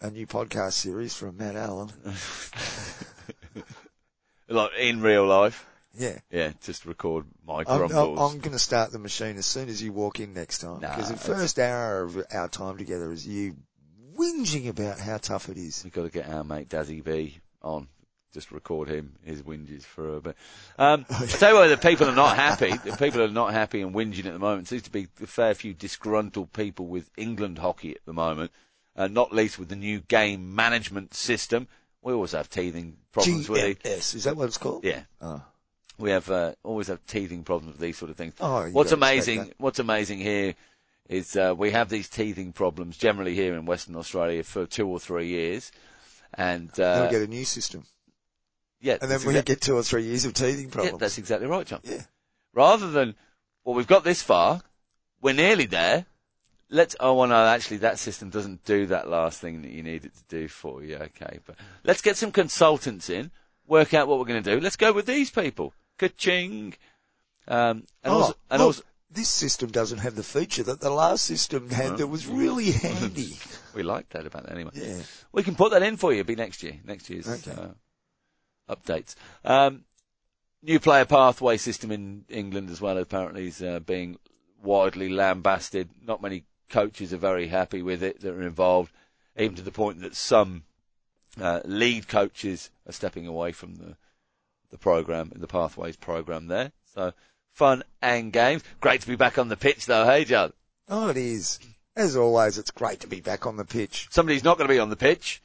[0.00, 1.90] A new podcast series from Matt Allen.
[4.48, 5.66] like in real life.
[5.98, 6.18] Yeah.
[6.30, 8.32] Yeah, just record my I'm, I'm, grumbles.
[8.32, 10.80] I'm going to start the machine as soon as you walk in next time.
[10.80, 13.56] Nah, Because the first hour of our time together is you
[14.16, 15.82] whinging about how tough it is.
[15.84, 17.88] We've got to get our mate Dazzy B on.
[18.32, 20.36] Just record him, his whinges for a bit.
[20.78, 22.70] Um, I tell you what, the people are not happy.
[22.84, 24.68] The people are not happy and whinging at the moment.
[24.68, 28.50] Seems to be a fair few disgruntled people with England hockey at the moment,
[28.94, 31.66] uh, not least with the new game management system.
[32.02, 33.82] We always have teething problems with it.
[33.82, 34.84] GMS, is that what it's called?
[34.84, 35.42] Yeah, Oh.
[35.98, 38.34] We have uh, always have teething problems with these sort of things.
[38.40, 40.54] Oh, What's amazing, what's amazing here
[41.08, 44.98] is uh, we have these teething problems generally here in Western Australia for two or
[44.98, 45.70] three years,
[46.34, 47.84] and Then uh, we get a new system.
[48.80, 50.98] yeah, And then we exact- get two or three years of teething yeah, problems.
[51.00, 51.80] that's exactly right, John.
[51.84, 52.02] Yeah.
[52.52, 53.14] Rather than
[53.64, 54.62] well, we've got this far.
[55.20, 56.06] We're nearly there.
[56.68, 60.04] Let's, oh, well, no, actually that system doesn't do that last thing that you need
[60.04, 60.96] it to do for you.
[60.96, 61.38] Okay.
[61.46, 63.30] But let's get some consultants in,
[63.66, 64.60] work out what we're going to do.
[64.60, 65.72] Let's go with these people.
[65.98, 66.74] Ka-ching.
[67.48, 70.90] Um, and oh, also, and look, also, this system doesn't have the feature that the
[70.90, 73.36] last system had that was really handy.
[73.74, 74.70] we like that about that anyway.
[74.74, 74.98] yeah.
[75.32, 76.20] We can put that in for you.
[76.20, 76.78] It'll be next year.
[76.84, 77.52] Next year's Okay.
[77.52, 79.14] uh, updates.
[79.44, 79.84] Um,
[80.62, 82.98] new player pathway system in England as well.
[82.98, 84.18] Apparently, is uh, being
[84.62, 85.88] widely lambasted.
[86.04, 88.90] Not many coaches are very happy with it that are involved,
[89.36, 90.64] even to the point that some
[91.40, 93.96] uh, lead coaches are stepping away from the
[94.70, 96.72] the program, the pathways program there.
[96.94, 97.12] So
[97.52, 98.62] fun and games.
[98.80, 100.04] Great to be back on the pitch though.
[100.04, 100.52] Hey, John.
[100.88, 101.58] Oh, it is.
[101.96, 104.08] As always, it's great to be back on the pitch.
[104.10, 105.40] Somebody's not going to be on the pitch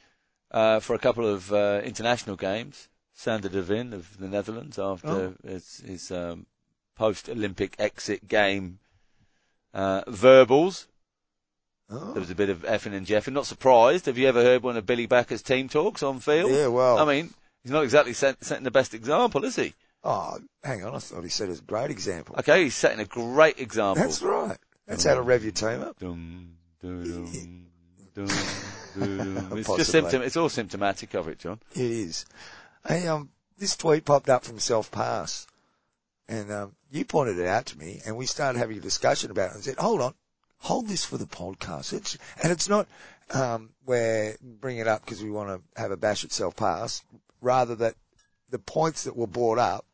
[0.50, 2.88] uh, for a couple of uh, international games.
[3.14, 5.34] Sander de Wijn of the Netherlands after Oh.
[5.44, 6.46] his, his um,
[6.96, 8.78] post-Olympic exit game
[9.74, 10.86] uh, verbals.
[11.90, 12.12] Oh.
[12.12, 13.32] There was a bit of effing and jeffing.
[13.34, 14.06] Not surprised.
[14.06, 16.50] Have you ever heard one of Billy Bakker's team talks on field?
[16.50, 16.98] Yeah, well.
[16.98, 19.74] I mean, he's not exactly set, setting the best example, is he?
[20.04, 20.94] Oh, hang on.
[20.94, 22.34] I thought he said it was a great example.
[22.38, 24.02] Okay, he's setting a great example.
[24.02, 24.58] That's right.
[24.86, 25.98] That's how to rev your team up.
[25.98, 27.66] Dum, dum, dum,
[28.14, 28.26] dum,
[29.48, 29.58] dum.
[29.58, 30.22] It's just symptom.
[30.22, 31.60] It's all symptomatic of it, John.
[31.72, 32.26] It is.
[32.86, 35.46] Hey, um, this tweet popped up from Self Pass,
[36.28, 39.50] and um, you pointed it out to me, and we started having a discussion about
[39.50, 39.54] it.
[39.54, 40.14] And said, "Hold on,
[40.58, 42.88] hold this for the podcast." It's and it's not
[43.30, 47.02] um, we're bringing it up because we want to have a bash at Self Pass,
[47.42, 47.96] rather that
[48.48, 49.84] the points that were brought up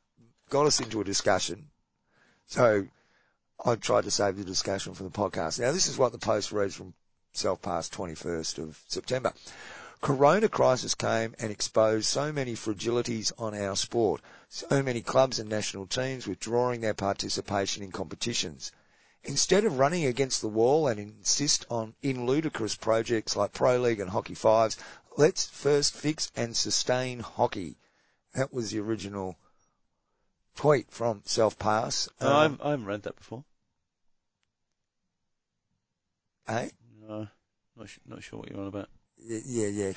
[0.51, 1.71] got us into a discussion.
[2.47, 2.87] So
[3.65, 5.59] I tried to save the discussion for the podcast.
[5.59, 6.95] Now, this is what the post reads from
[7.33, 9.33] Self Pass 21st of September.
[10.01, 14.21] Corona crisis came and exposed so many fragilities on our sport.
[14.49, 18.71] So many clubs and national teams withdrawing their participation in competitions.
[19.25, 23.99] Instead of running against the wall and insist on in ludicrous projects like Pro League
[23.99, 24.77] and Hockey Fives,
[25.19, 27.77] let's first fix and sustain hockey.
[28.35, 29.37] That was the original
[30.57, 32.09] tweet from Self Pass.
[32.21, 33.45] No, I'm, I haven't read that before.
[36.49, 36.69] eh?
[37.07, 37.29] No,
[37.77, 38.89] not, sh- not sure what you're on about.
[39.29, 39.93] Y- Yeah, yeah.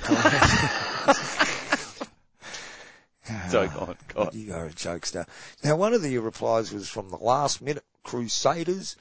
[3.49, 4.29] Sorry, go on, go on.
[4.33, 5.27] You are a jokester.
[5.63, 8.95] Now, one of the replies was from the last minute Crusaders.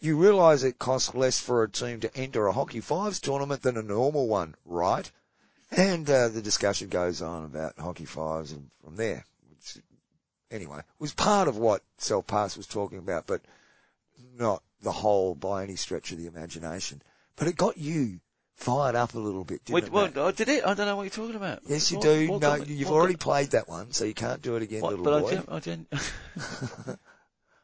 [0.00, 3.76] You realise it costs less for a team to enter a Hockey Fives tournament than
[3.76, 5.10] a normal one, right?
[5.76, 9.24] And uh, the discussion goes on about Hockey Fives and from there.
[9.50, 9.78] Which,
[10.50, 13.42] anyway, was part of what Self Pass was talking about, but
[14.38, 17.02] not the whole by any stretch of the imagination.
[17.36, 18.20] But it got you
[18.54, 19.92] fired up a little bit, didn't Wait, it?
[19.92, 20.16] Matt?
[20.16, 20.64] oh, did it?
[20.64, 21.60] I don't know what you're talking about.
[21.66, 22.30] Yes, you What- do.
[22.30, 25.04] what no, you've what already played that one, so you can't do it again, little
[25.04, 25.26] but boy.
[25.26, 25.48] I didn't.
[25.50, 26.98] I didn't.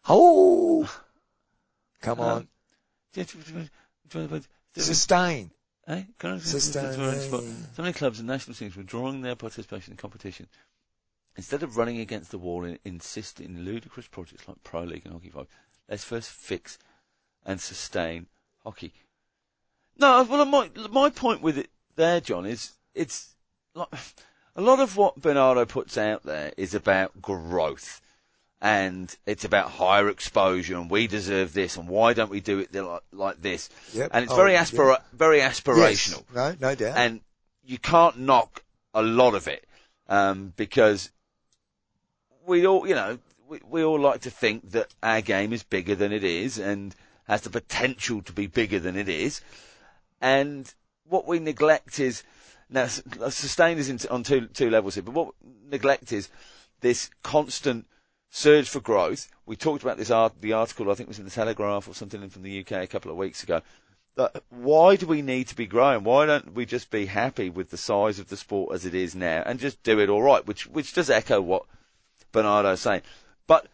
[0.09, 0.93] Oh,
[2.01, 2.49] come Um,
[3.15, 3.29] on,
[4.77, 5.51] Sustain.
[5.87, 6.03] Eh?
[7.75, 10.47] So many clubs and national teams withdrawing their participation in competition.
[11.37, 15.15] Instead of running against the wall and insisting in ludicrous projects like Pro League and
[15.15, 15.47] Hockey Five,
[15.89, 16.79] let's first fix
[17.45, 18.27] and sustain
[18.63, 18.93] hockey.
[19.97, 23.35] No, well, my my point with it there, John, is it's
[23.75, 23.89] like
[24.57, 28.01] a lot of what Bernardo puts out there is about growth,
[28.61, 32.75] and it's about higher exposure, and we deserve this, and why don't we do it
[32.75, 33.71] like, like this?
[33.95, 34.11] Yep.
[34.13, 36.59] And it's Oh, very aspira- very aspirational Yes.
[36.61, 36.97] No, no doubt.
[36.97, 37.21] and
[37.65, 39.65] you can't knock a lot of it
[40.09, 41.11] um, because
[42.47, 43.19] we all, you know,
[43.49, 46.95] we, we all like to think that our game is bigger than it is and
[47.29, 49.41] has the potential to be bigger than it is.
[50.21, 50.73] And
[51.09, 52.23] what we neglect is
[52.69, 56.29] now sustain is in, on two two levels here, but what we neglect is
[56.81, 57.87] this constant
[58.31, 59.29] surge for growth.
[59.45, 62.29] We talked about this art, the article I think was in the Telegraph or something
[62.31, 63.61] from the UK a couple of weeks ago.
[64.51, 66.05] Why do we need to be growing?
[66.05, 69.15] Why don't we just be happy with the size of the sport as it is
[69.15, 70.47] now and just do it all right?
[70.47, 71.65] Which which does echo what
[72.33, 73.03] Bernardo's saying,
[73.47, 73.67] but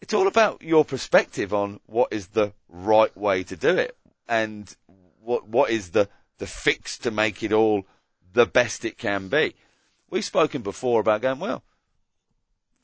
[0.00, 3.96] it's all about your perspective on what is the right way to do it
[4.28, 4.74] and
[5.20, 7.84] what what is the the fix to make it all
[8.32, 9.54] the best it can be.
[10.10, 11.62] We've spoken before about going well.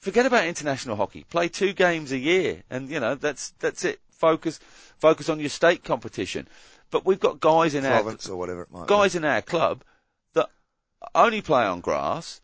[0.00, 1.24] Forget about international hockey.
[1.24, 4.00] Play two games a year, and you know that's that's it.
[4.10, 4.58] Focus
[4.98, 6.48] focus on your state competition.
[6.90, 9.84] But we've got guys in our Province or whatever it might guys in our club
[10.34, 10.48] that
[11.14, 12.40] only play on grass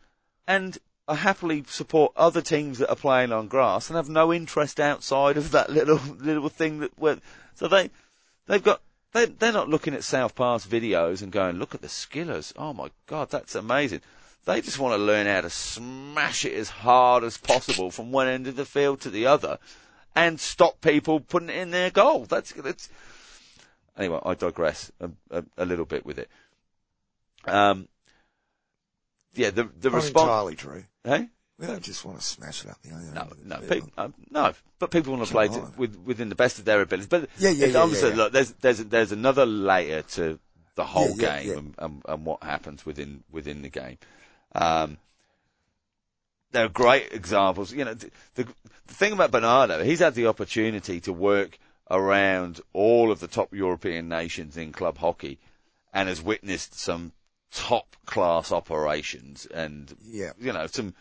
[0.46, 4.78] and are happily support other teams that are playing on grass and have no interest
[4.78, 7.16] outside of that little little thing that we
[7.54, 7.90] so they
[8.46, 8.80] they've got
[9.12, 12.72] they they're not looking at Self Pass videos and going look at the skillers oh
[12.72, 14.00] my god that's amazing
[14.46, 18.28] they just want to learn how to smash it as hard as possible from one
[18.28, 19.58] end of the field to the other
[20.14, 22.24] and stop people putting it in their goal.
[22.24, 22.88] That's that's.
[23.98, 26.30] Anyway, I digress a, a, a little bit with it.
[27.44, 27.88] Um,
[29.34, 30.22] yeah, the the Not response.
[30.22, 30.84] entirely true.
[31.04, 31.28] Hey?
[31.58, 33.14] We don't just want to smash it up the onion.
[33.14, 34.52] No, no, uh, no.
[34.78, 37.08] But people want to play to, with, within the best of their abilities.
[37.08, 40.38] But Yeah, yeah, yeah, yeah, look, there's there's there's another layer to
[40.74, 41.56] the whole Yeah, yeah, game yeah.
[41.56, 43.96] And, and, and what happens within within the game.
[44.56, 44.96] Um,
[46.52, 47.72] there are great examples.
[47.72, 48.44] You know, the, the
[48.86, 51.58] the thing about Bernardo, he's had the opportunity to work
[51.90, 55.38] around all of the top European nations in club hockey,
[55.92, 57.12] and has witnessed some
[57.52, 60.32] top class operations and Yeah.
[60.38, 60.94] you know some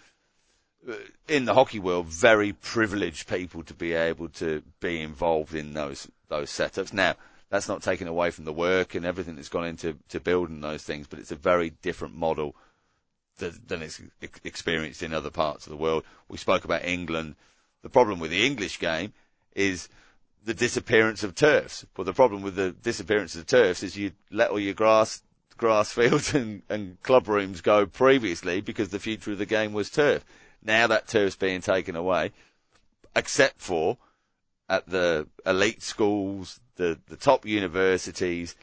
[0.88, 0.94] uh,
[1.28, 6.08] in the hockey world very privileged people to be able to be involved in those
[6.28, 6.94] those setups.
[6.94, 7.16] Now
[7.50, 10.84] that's not taken away from the work and everything that's gone into to building those
[10.84, 12.56] things, but it's a very different model
[13.38, 14.02] than, it's
[14.44, 16.04] experienced in other parts of the world.
[16.28, 17.36] We spoke about England.
[17.82, 19.14] The problem with the English game
[19.56, 19.90] is
[20.44, 21.86] the disappearance of turfs.
[21.98, 25.22] Well, the problem with the disappearance of turfs is you let all your grass
[25.58, 29.90] grass fields and, and club rooms go previously because the future of the game was
[29.90, 30.26] turf.
[30.62, 32.32] Now that turf's being taken away,
[33.16, 33.98] except for
[34.68, 38.56] at the elite schools, the, the top universities,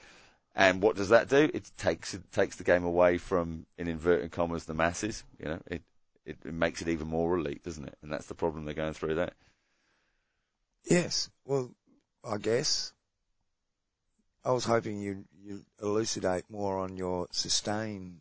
[0.55, 1.51] and what does that do?
[1.53, 5.25] It takes it takes the game away from, in inverted commas, the masses.
[5.39, 5.83] You know, it,
[6.27, 7.97] it it makes it even more elite, doesn't it?
[8.03, 9.33] And that's the problem they're going through there.
[10.85, 11.31] Yes.
[11.45, 11.71] Well,
[12.25, 12.93] I guess.
[14.45, 18.19] I was hoping you you elucidate more on your sustain.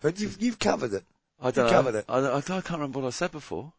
[0.00, 1.04] But you've you've covered it.
[1.40, 2.04] I don't covered it.
[2.08, 3.72] I, I, I can't remember what I said before.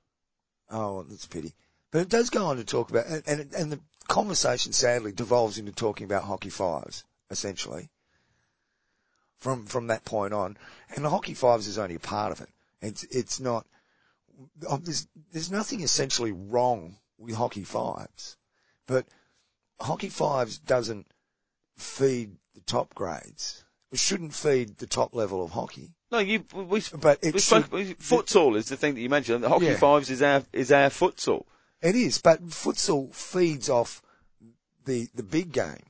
[0.71, 1.53] Oh, that's a pity.
[1.91, 5.57] But it does go on to talk about, and, and, and the conversation sadly devolves
[5.57, 7.89] into talking about hockey fives, essentially.
[9.37, 10.57] From, from that point on.
[10.93, 12.49] And the hockey fives is only a part of it.
[12.81, 13.65] It's, it's not,
[14.67, 18.35] oh, there's, there's nothing essentially wrong with hockey fives.
[18.85, 19.05] But
[19.79, 21.07] hockey fives doesn't
[21.77, 23.63] feed the top grades.
[23.91, 25.91] It shouldn't feed the top level of hockey.
[26.11, 29.43] No, you we But it we should, spoke, futsal is the thing that you mentioned.
[29.43, 29.77] The hockey Yeah.
[29.77, 31.45] fives is our is our futsal.
[31.81, 34.01] It is, but futsal feeds off
[34.85, 35.85] the the big game,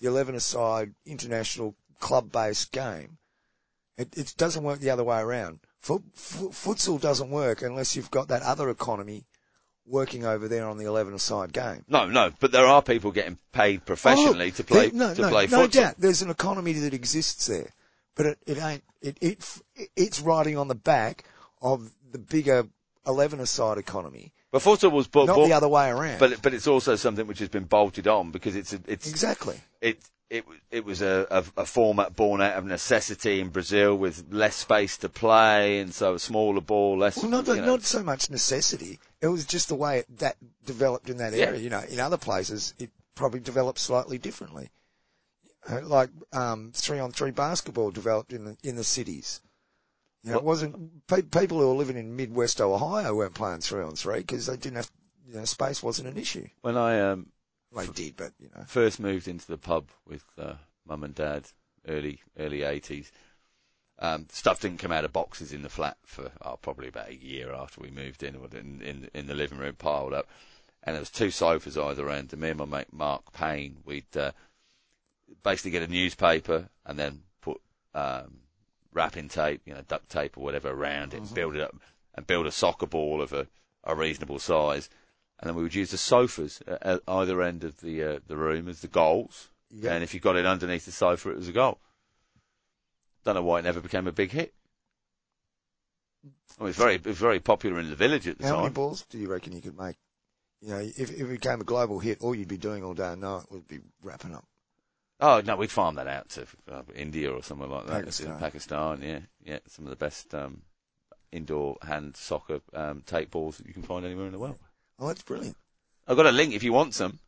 [0.00, 3.18] the eleven aside international club based game.
[3.96, 5.60] It it doesn't work the other way around.
[5.80, 9.26] Fut, fu- futsal doesn't work unless you've got that other economy
[9.86, 11.84] working over there on the eleven aside game.
[11.88, 15.22] No, no, but there are people getting paid professionally Oh, to play there- no, to
[15.22, 15.72] no, play no futsal.
[15.72, 15.94] doubt.
[15.98, 17.70] There's an economy that exists there,
[18.14, 18.82] but it, it ain't.
[19.02, 19.44] It, it
[19.94, 21.24] it's riding on the back
[21.60, 22.66] of the bigger
[23.06, 26.20] eleven aside economy, But futsal was but, not but, the other way around.
[26.20, 29.60] but but it's also something which has been bolted on because it's a, it's exactly.
[29.80, 29.98] it
[30.30, 34.54] it it was a, a a format born out of necessity in Brazil with less
[34.54, 37.16] space to play and so a smaller ball, less.
[37.16, 39.00] Well, not not so much necessity.
[39.20, 41.46] It was just the way it, that developed in that Yeah.
[41.46, 41.58] area.
[41.58, 44.70] You know, in other places it probably developed slightly differently.
[45.68, 49.40] Uh, like um, three on three basketball developed in the in the cities.
[50.24, 53.82] You know, it wasn't pe- people who were living in Midwest Ohio weren't playing three
[53.82, 54.90] on three because they didn't have
[55.26, 56.48] you know space wasn't an issue.
[56.62, 57.30] when I um
[57.76, 58.64] They did, but you know.
[58.66, 60.54] first moved into the pub with uh,
[60.86, 61.44] mum and dad,
[61.86, 63.12] early early eighties.
[63.98, 67.14] Um, stuff didn't come out of boxes in the flat for oh, probably about a
[67.14, 70.26] year after we moved in, in, in in the living room piled up,
[70.82, 72.32] and there was two sofas either end.
[72.32, 74.32] And me and my mate Mark Payne, we'd uh,
[75.42, 77.60] basically get a newspaper and then put
[77.94, 78.40] um,
[78.94, 81.74] wrapping tape, you know, duct tape or whatever around it, build it up,
[82.14, 83.46] and build a soccer ball of a,
[83.82, 84.88] a reasonable size.
[85.40, 88.68] And then we would use the sofas at, either end of the uh, the room
[88.68, 89.50] as the goals.
[89.92, 91.78] And if you got it underneath the sofa, it was a goal.
[93.24, 94.54] Don't know why it never became a big hit.
[96.58, 98.54] Well, it was very, it was very popular in the village at the time.
[98.54, 99.96] How many balls do you reckon you could make?
[100.60, 103.12] You know, if, if it became a global hit, all you'd be doing all day
[103.12, 104.44] and night would be wrapping up.
[105.20, 108.00] Oh no, we'd farm that out to uh, India or somewhere like that.
[108.00, 108.38] Pakistan.
[108.38, 110.62] Pakistan, yeah, yeah, some of the best um,
[111.32, 114.58] indoor hand soccer um, tape balls that you can find anywhere in the world.
[114.98, 115.56] Oh, that's brilliant.
[116.06, 117.18] I've got a link if you want some.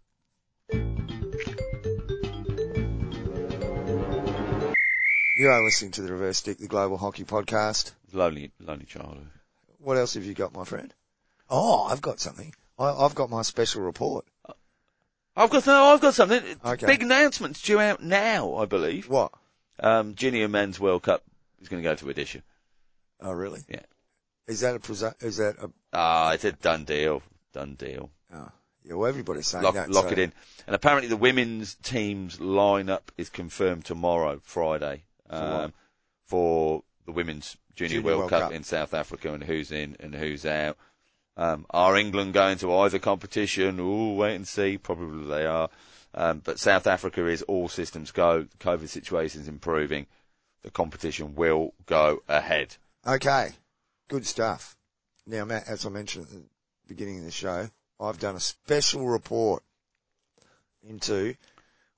[5.39, 7.93] You are listening to the Reverse Stick, the Global Hockey Podcast.
[8.13, 9.29] Lonely, lonely childhood.
[9.79, 10.95] What else have you got, my friend?
[11.51, 12.55] Oh, I've got something.
[12.79, 14.25] I, I've got my special report.
[15.37, 16.43] I've got no, I've got something.
[16.65, 16.87] Okay.
[16.87, 19.09] Big announcement due out now, I believe.
[19.09, 19.33] What?
[19.79, 21.23] Um, Junior Men's World Cup
[21.61, 22.43] is going to go to Odisha.
[23.21, 23.63] Oh, really?
[23.69, 23.83] Yeah.
[24.47, 25.71] Is that a presu- is that a?
[25.93, 27.23] Ah, it's a done deal.
[27.53, 28.11] Done deal.
[28.33, 28.49] Oh,
[28.85, 28.95] yeah.
[28.95, 29.91] Well, everybody's saying Lock, that.
[29.91, 30.33] lock so- it in.
[30.67, 35.73] And apparently the women's team's lineup is confirmed tomorrow, Friday, um,
[36.27, 38.53] for the women's Junior, Junior World, World Cup, Cup.
[38.53, 40.79] in South Africa and who's in and who's out.
[41.37, 43.79] Um, are England going to either competition?
[43.79, 44.79] Ooh, wait and see.
[44.79, 45.69] Probably they are.
[46.15, 48.43] Um, but South Africa is all systems go.
[48.43, 50.07] The COVID situation is improving.
[50.63, 52.77] The competition will go ahead.
[53.07, 53.51] Okay,
[54.09, 54.77] good stuff.
[55.27, 56.43] Now, Matt, as I mentioned at the
[56.89, 57.69] beginning of the show,
[58.01, 59.63] I've done a special report
[60.89, 61.35] into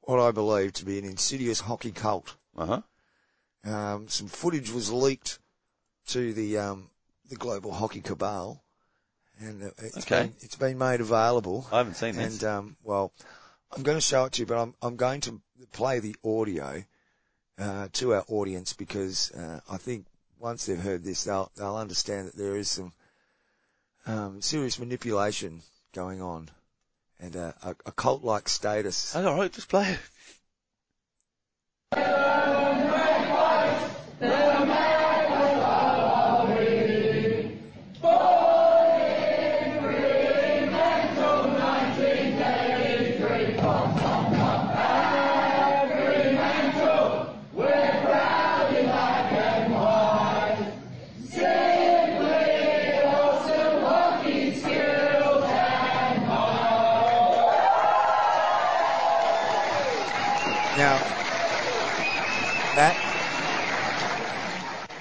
[0.00, 2.34] what I believe to be an insidious hockey cult.
[2.56, 2.82] Uh huh.
[3.64, 5.38] Um, some footage was leaked
[6.08, 6.90] to the um,
[7.28, 8.62] the global hockey cabal,
[9.40, 10.22] and uh, it's Okay.
[10.24, 11.66] been it's been made available.
[11.72, 12.42] I haven't seen this.
[12.42, 13.12] And um, well,
[13.72, 15.40] I'm going to show it to you, but I'm I'm going to
[15.72, 16.84] play the audio
[17.58, 20.06] uh, to our audience because uh, I think
[20.38, 22.92] once they've heard this, they'll they'll understand that there is some
[24.06, 25.62] um, serious manipulation
[25.92, 26.48] going on,
[27.20, 29.14] and uh, a, a cult-like status.
[29.14, 29.96] Oh, all right, just play
[31.92, 32.27] it.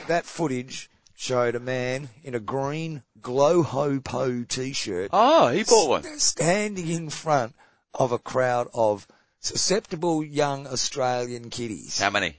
[0.08, 5.89] That footage showed a man in a green glow ho po t-shirt Oh, he bought
[5.89, 6.03] one.
[6.03, 7.55] st- standing in front
[7.93, 9.08] of a crowd of
[9.39, 11.99] susceptible young Australian kiddies.
[11.99, 12.38] How many?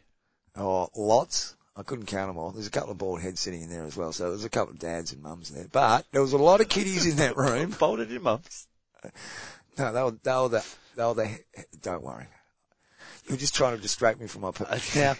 [0.56, 1.54] Oh, lots.
[1.76, 2.50] I couldn't count them all.
[2.50, 4.74] There's a couple of bald heads sitting in there as well, so there's a couple
[4.74, 5.66] of dads and mums there.
[5.70, 7.70] But there was a lot of kiddies in that room.
[7.72, 8.66] Folded in mums.
[9.78, 10.64] No, they were, they were the,
[10.96, 11.38] they were the,
[11.80, 12.26] don't worry.
[13.28, 14.96] You're just trying to distract me from my purpose.
[14.96, 15.14] Now,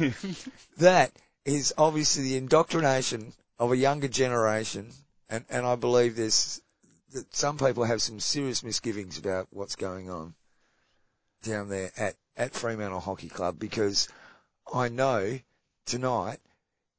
[0.79, 1.13] that
[1.55, 4.93] is obviously the indoctrination of a younger generation,
[5.29, 6.61] and, and I believe there's,
[7.13, 10.35] that some people have some serious misgivings about what's going on
[11.43, 14.09] down there at, at Fremantle Hockey Club because
[14.73, 15.39] I know
[15.87, 16.41] tonight,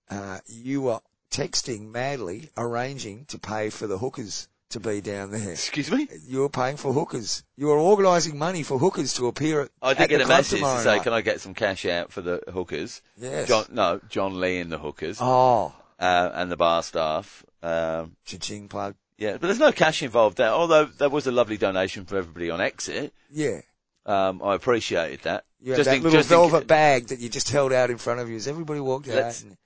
[0.10, 5.52] uh, you were texting madly, arranging to pay for the hookers to be down there.
[5.52, 6.08] Excuse me?
[6.28, 7.44] You were paying for hookers.
[7.58, 10.80] You were organising money for hookers to appear at, I did get a message to
[10.82, 13.02] say, can I get some cash out for the hookers?
[13.18, 13.48] Yes.
[13.48, 17.44] John, no, John Lee and the hookers, Oh, uh, and the bar staff.
[17.62, 18.96] Um, cha-ching plug.
[19.18, 22.50] yeah, but there's no cash involved there, although there was a lovely donation for everybody
[22.50, 23.14] on exit.
[23.32, 23.62] Yeah.
[24.06, 25.44] Um, I appreciated that.
[25.60, 27.90] You had Just that in- little just in- velvet bag that you just held out
[27.90, 29.42] in front of you as everybody walked out.
[29.42, 29.58] And,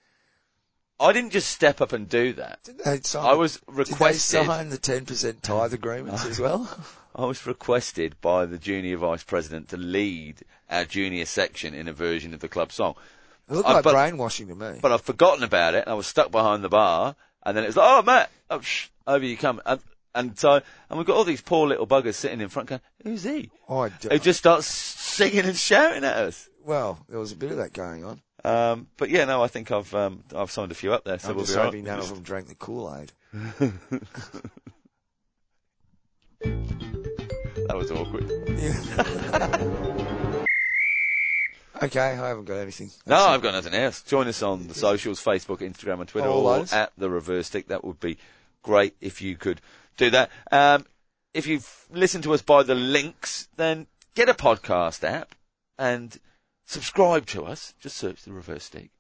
[1.00, 2.60] I didn't just step up and do that.
[2.64, 4.46] did they sign, I was did they requested.
[4.46, 6.70] sign the 10% tithe agreements as well?
[7.16, 10.38] I was requested by the junior vice president to lead
[10.70, 12.96] our junior section in a version of the club song.
[13.50, 14.80] It looked I- like but- brainwashing to me.
[14.82, 17.16] But I've forgotten about it, and I was stuck behind the bar,
[17.46, 19.62] and then it was like, oh, Matt, oh, shh, over you come.
[19.66, 19.80] And,
[20.16, 20.54] and so,
[20.90, 23.50] and we've got all these poor little buggers sitting in front going, who's he?
[23.68, 26.50] I d- Who just starts singing and shouting at us.
[26.64, 28.22] well, there was a bit of that going on.
[28.46, 31.30] Um, but yeah, no, I think I've, um, I've signed a few up there, so
[31.30, 31.92] I'm we'll just be all hoping right.
[31.92, 33.12] none of them drank the Kool-Aid.
[37.68, 38.30] That was awkward.
[41.84, 42.88] okay, I haven't got anything.
[43.06, 43.30] No, That's it.
[43.30, 44.02] I've got nothing else.
[44.04, 46.74] Join us on the socials, Facebook, Instagram and Twitter, All those.
[46.74, 47.70] at the reverse stick.
[47.70, 48.18] That would be
[48.64, 49.62] great if you could
[49.98, 50.30] do that.
[50.52, 50.86] Um,
[51.34, 55.34] if you've listened to us by the links, then get a podcast app
[55.80, 56.18] and
[56.66, 57.74] subscribe to us.
[57.80, 58.92] Just search the reverse stick.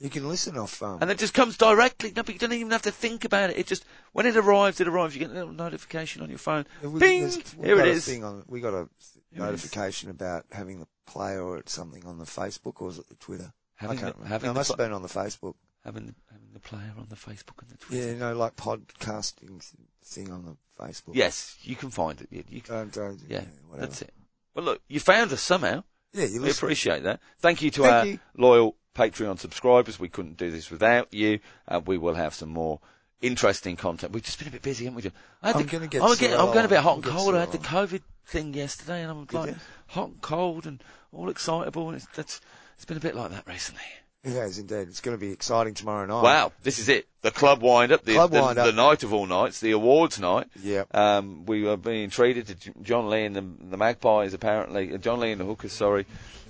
[0.00, 2.12] You can listen off, um, And it just comes directly.
[2.14, 3.56] No, but you don't even have to think about it.
[3.58, 5.14] It just, when it arrives, it arrives.
[5.14, 6.66] You get a little notification on your phone.
[6.82, 7.30] we- Bing!
[7.62, 8.08] Here it is.
[8.22, 8.88] On, we got a
[9.30, 13.14] Here notification about having the player or something on the Facebook, or was it the
[13.14, 13.52] Twitter?
[13.76, 14.46] Having I can't the- remember.
[14.46, 15.54] no, it must have been on the Facebook.
[15.84, 18.02] Having the, having the player on the Facebook and the Twitter.
[18.06, 19.62] Yeah, you know, like podcasting
[20.04, 21.14] thing on the Facebook.
[21.14, 22.28] Yes, you can find it.
[22.30, 23.86] You, you can, Don't, don't, yeah, whatever.
[23.86, 24.12] that's it.
[24.54, 25.84] Well, look, you found us somehow.
[26.14, 27.20] Yeah, you We appreciate that.
[27.40, 28.18] Thank you to Thank our you.
[28.36, 29.98] loyal Patreon subscribers.
[29.98, 31.40] We couldn't do this without you.
[31.66, 32.80] Uh, we will have some more
[33.20, 34.12] interesting content.
[34.12, 35.10] We've just been a bit busy, haven't we?
[35.42, 37.34] I had I'm gonna get I'm, getting, I'm going a bit hot and cold.
[37.34, 39.56] I had the COVID thing yesterday, and I'm like
[39.88, 42.40] hot and cold and all excitable, and it's that's
[42.76, 43.82] it's been a bit like that recently.
[44.24, 44.88] It has indeed.
[44.88, 46.22] It's going to be exciting tomorrow night.
[46.22, 47.06] Wow, this is it.
[47.22, 48.66] The club wind up, the, Club the, wind up.
[48.66, 50.46] the night of all nights, the awards night.
[50.62, 50.94] Yep.
[50.94, 55.20] Um, we are being treated to John Lee and the, the Magpies apparently, uh, John
[55.20, 56.06] Lee and the Hookers, sorry.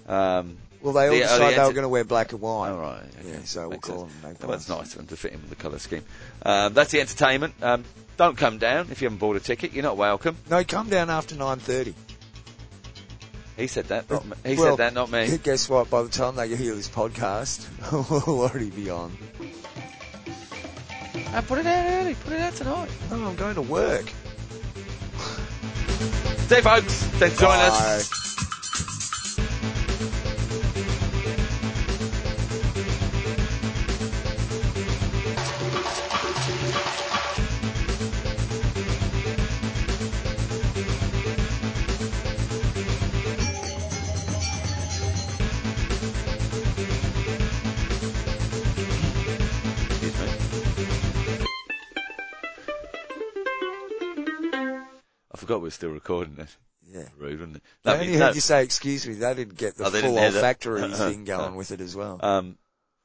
[0.08, 2.40] Um, Well, they all The- uh, decided the they were going to wear black and
[2.40, 2.70] white.
[2.70, 3.02] all right.
[3.20, 3.28] Okay.
[3.30, 4.12] Yeah, so we'll call sense.
[4.12, 4.40] them magpies.
[4.48, 6.04] Well, that's nice of them to fit in with the colour scheme.
[6.44, 7.54] Um, that's the entertainment.
[7.62, 7.84] Um,
[8.16, 9.72] don't come down if you haven't bought a ticket.
[9.72, 10.36] You're not welcome.
[10.48, 11.94] No, come down after 9.30.
[13.56, 14.10] He said that.
[14.10, 14.32] Not me.
[14.44, 15.38] He Well, said that, not me.
[15.42, 15.88] Guess what?
[15.90, 17.66] By the time they hear this podcast,
[18.26, 19.16] we'll already be on.
[21.32, 22.14] Uh, put it out early.
[22.14, 22.88] Put it out tonight.
[23.10, 24.06] No, I'm going to work.
[26.48, 26.94] See folks.
[27.18, 28.10] Thanks for joining us.
[55.44, 56.56] Forgot we're still recording this.
[56.92, 57.08] Yeah.
[57.18, 57.62] Rude, wasn't it?
[57.84, 59.14] I only no, heard you say excuse me.
[59.14, 60.36] They didn't get the Oh, full didn't hear that?
[60.36, 62.18] olfactory thing going with it as well.
[62.22, 62.58] um,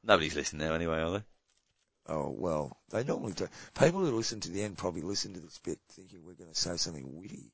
[0.04, 1.24] nobody's listening now anyway, are they?
[2.08, 3.48] Oh, well, they normally do.
[3.80, 6.60] People who listen to the end probably listen to this bit thinking we're going to
[6.60, 7.52] say something witty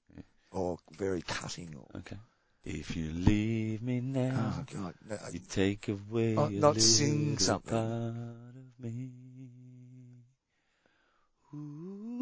[0.51, 2.17] or very cutting or, Okay.
[2.63, 7.69] If you leave me now, oh God, no, you take away a not sing something.
[7.69, 9.09] part of me.
[11.53, 12.19] Ooh,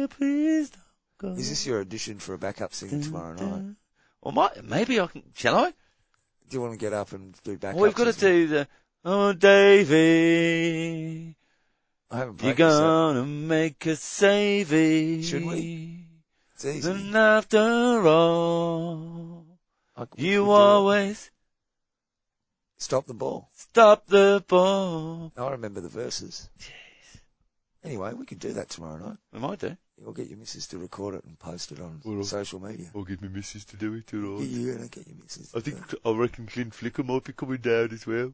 [0.00, 0.82] baby, please don't
[1.18, 1.28] go.
[1.40, 3.76] is this your audition for a backup singer tomorrow night?
[4.22, 5.70] Or might, maybe I can, shall I?
[5.70, 7.76] Do you want to get up and do backup?
[7.76, 8.68] Well, we've got to do the,
[9.04, 11.36] oh Davy,
[12.10, 15.22] I haven't you're practiced gonna make a savey.
[15.22, 16.04] Should we?
[16.54, 16.90] It's easy.
[16.90, 19.46] And after all,
[19.96, 20.54] I- we you could do it.
[20.54, 21.30] always
[22.78, 23.50] Stop the ball.
[23.54, 25.32] stop the ball.
[25.36, 26.48] I remember the verses.
[27.82, 29.16] Anyway, we could do that tomorrow night.
[29.32, 29.76] We might do.
[29.98, 32.90] We'll get your missus to record it and post it on Well, social media.
[32.94, 35.50] I'll get my missus to do it, Yeah, You're going to get your missus.
[35.52, 38.32] to I do think, I reckon Clint Flicker might be coming down as well.